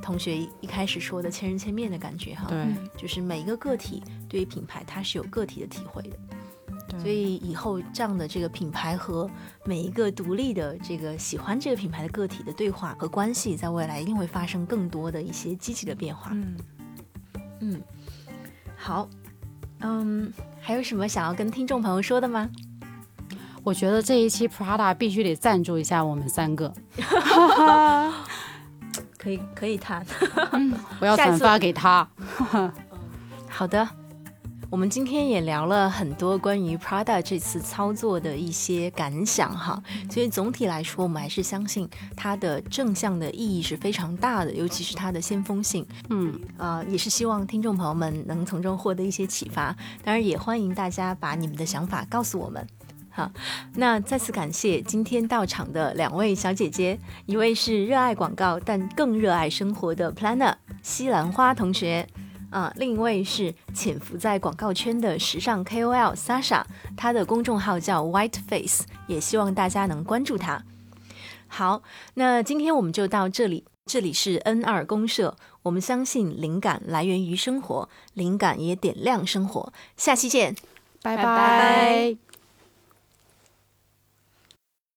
[0.00, 6.16] 同学一开始说的千人千面的感觉哈，对，就是每一个个体对于品牌它是有个体的体会的。
[6.98, 9.30] 所以以后这样的这个品牌和
[9.64, 16.30] 每一个独立的这个喜欢这个品牌的个体的对话和关系，在未来一定会发生更多的一些积极的变化。
[16.34, 16.56] 嗯
[17.60, 17.82] 嗯，
[18.76, 19.08] 好，
[19.80, 20.30] 嗯，
[20.60, 22.50] 还有什么想要跟听众朋友说的吗？
[23.64, 26.74] 我觉得这一期 Prada 必须得赞助一下我们三个，
[29.22, 30.04] 可以可以谈，
[30.98, 32.08] 我要转发给他。
[33.48, 33.88] 好的。
[34.68, 45.86] 我们今天也聊了很多关于 Prada 这次操作的一些感想哈，所以总体来说，我们还是相信它的正向的意义是非常大的，尤其是它的先锋性。
[46.08, 52.66] 嗯，呃，也是希望听众朋友们能从中获得一些启发，当然也欢迎大家把你们的想法告诉我们。
[53.12, 53.30] 好，
[53.74, 62.06] 那再次感谢今天到场的两位小姐姐，一位是热爱广告但更热爱生活的 Planner 西兰花同学。
[62.50, 66.62] 啊，另一位是潜伏在广告圈的时尚 KOL Sasha，
[66.94, 70.62] 他的公众号叫 White Face，也希望大家能关注她。
[71.48, 71.82] 好，
[72.12, 80.54] 那今天我们就到这里，这里是 N 二公社，我们相信灵感来源于生活，灵感也点亮生活，下期见，
[81.02, 82.31] 拜拜。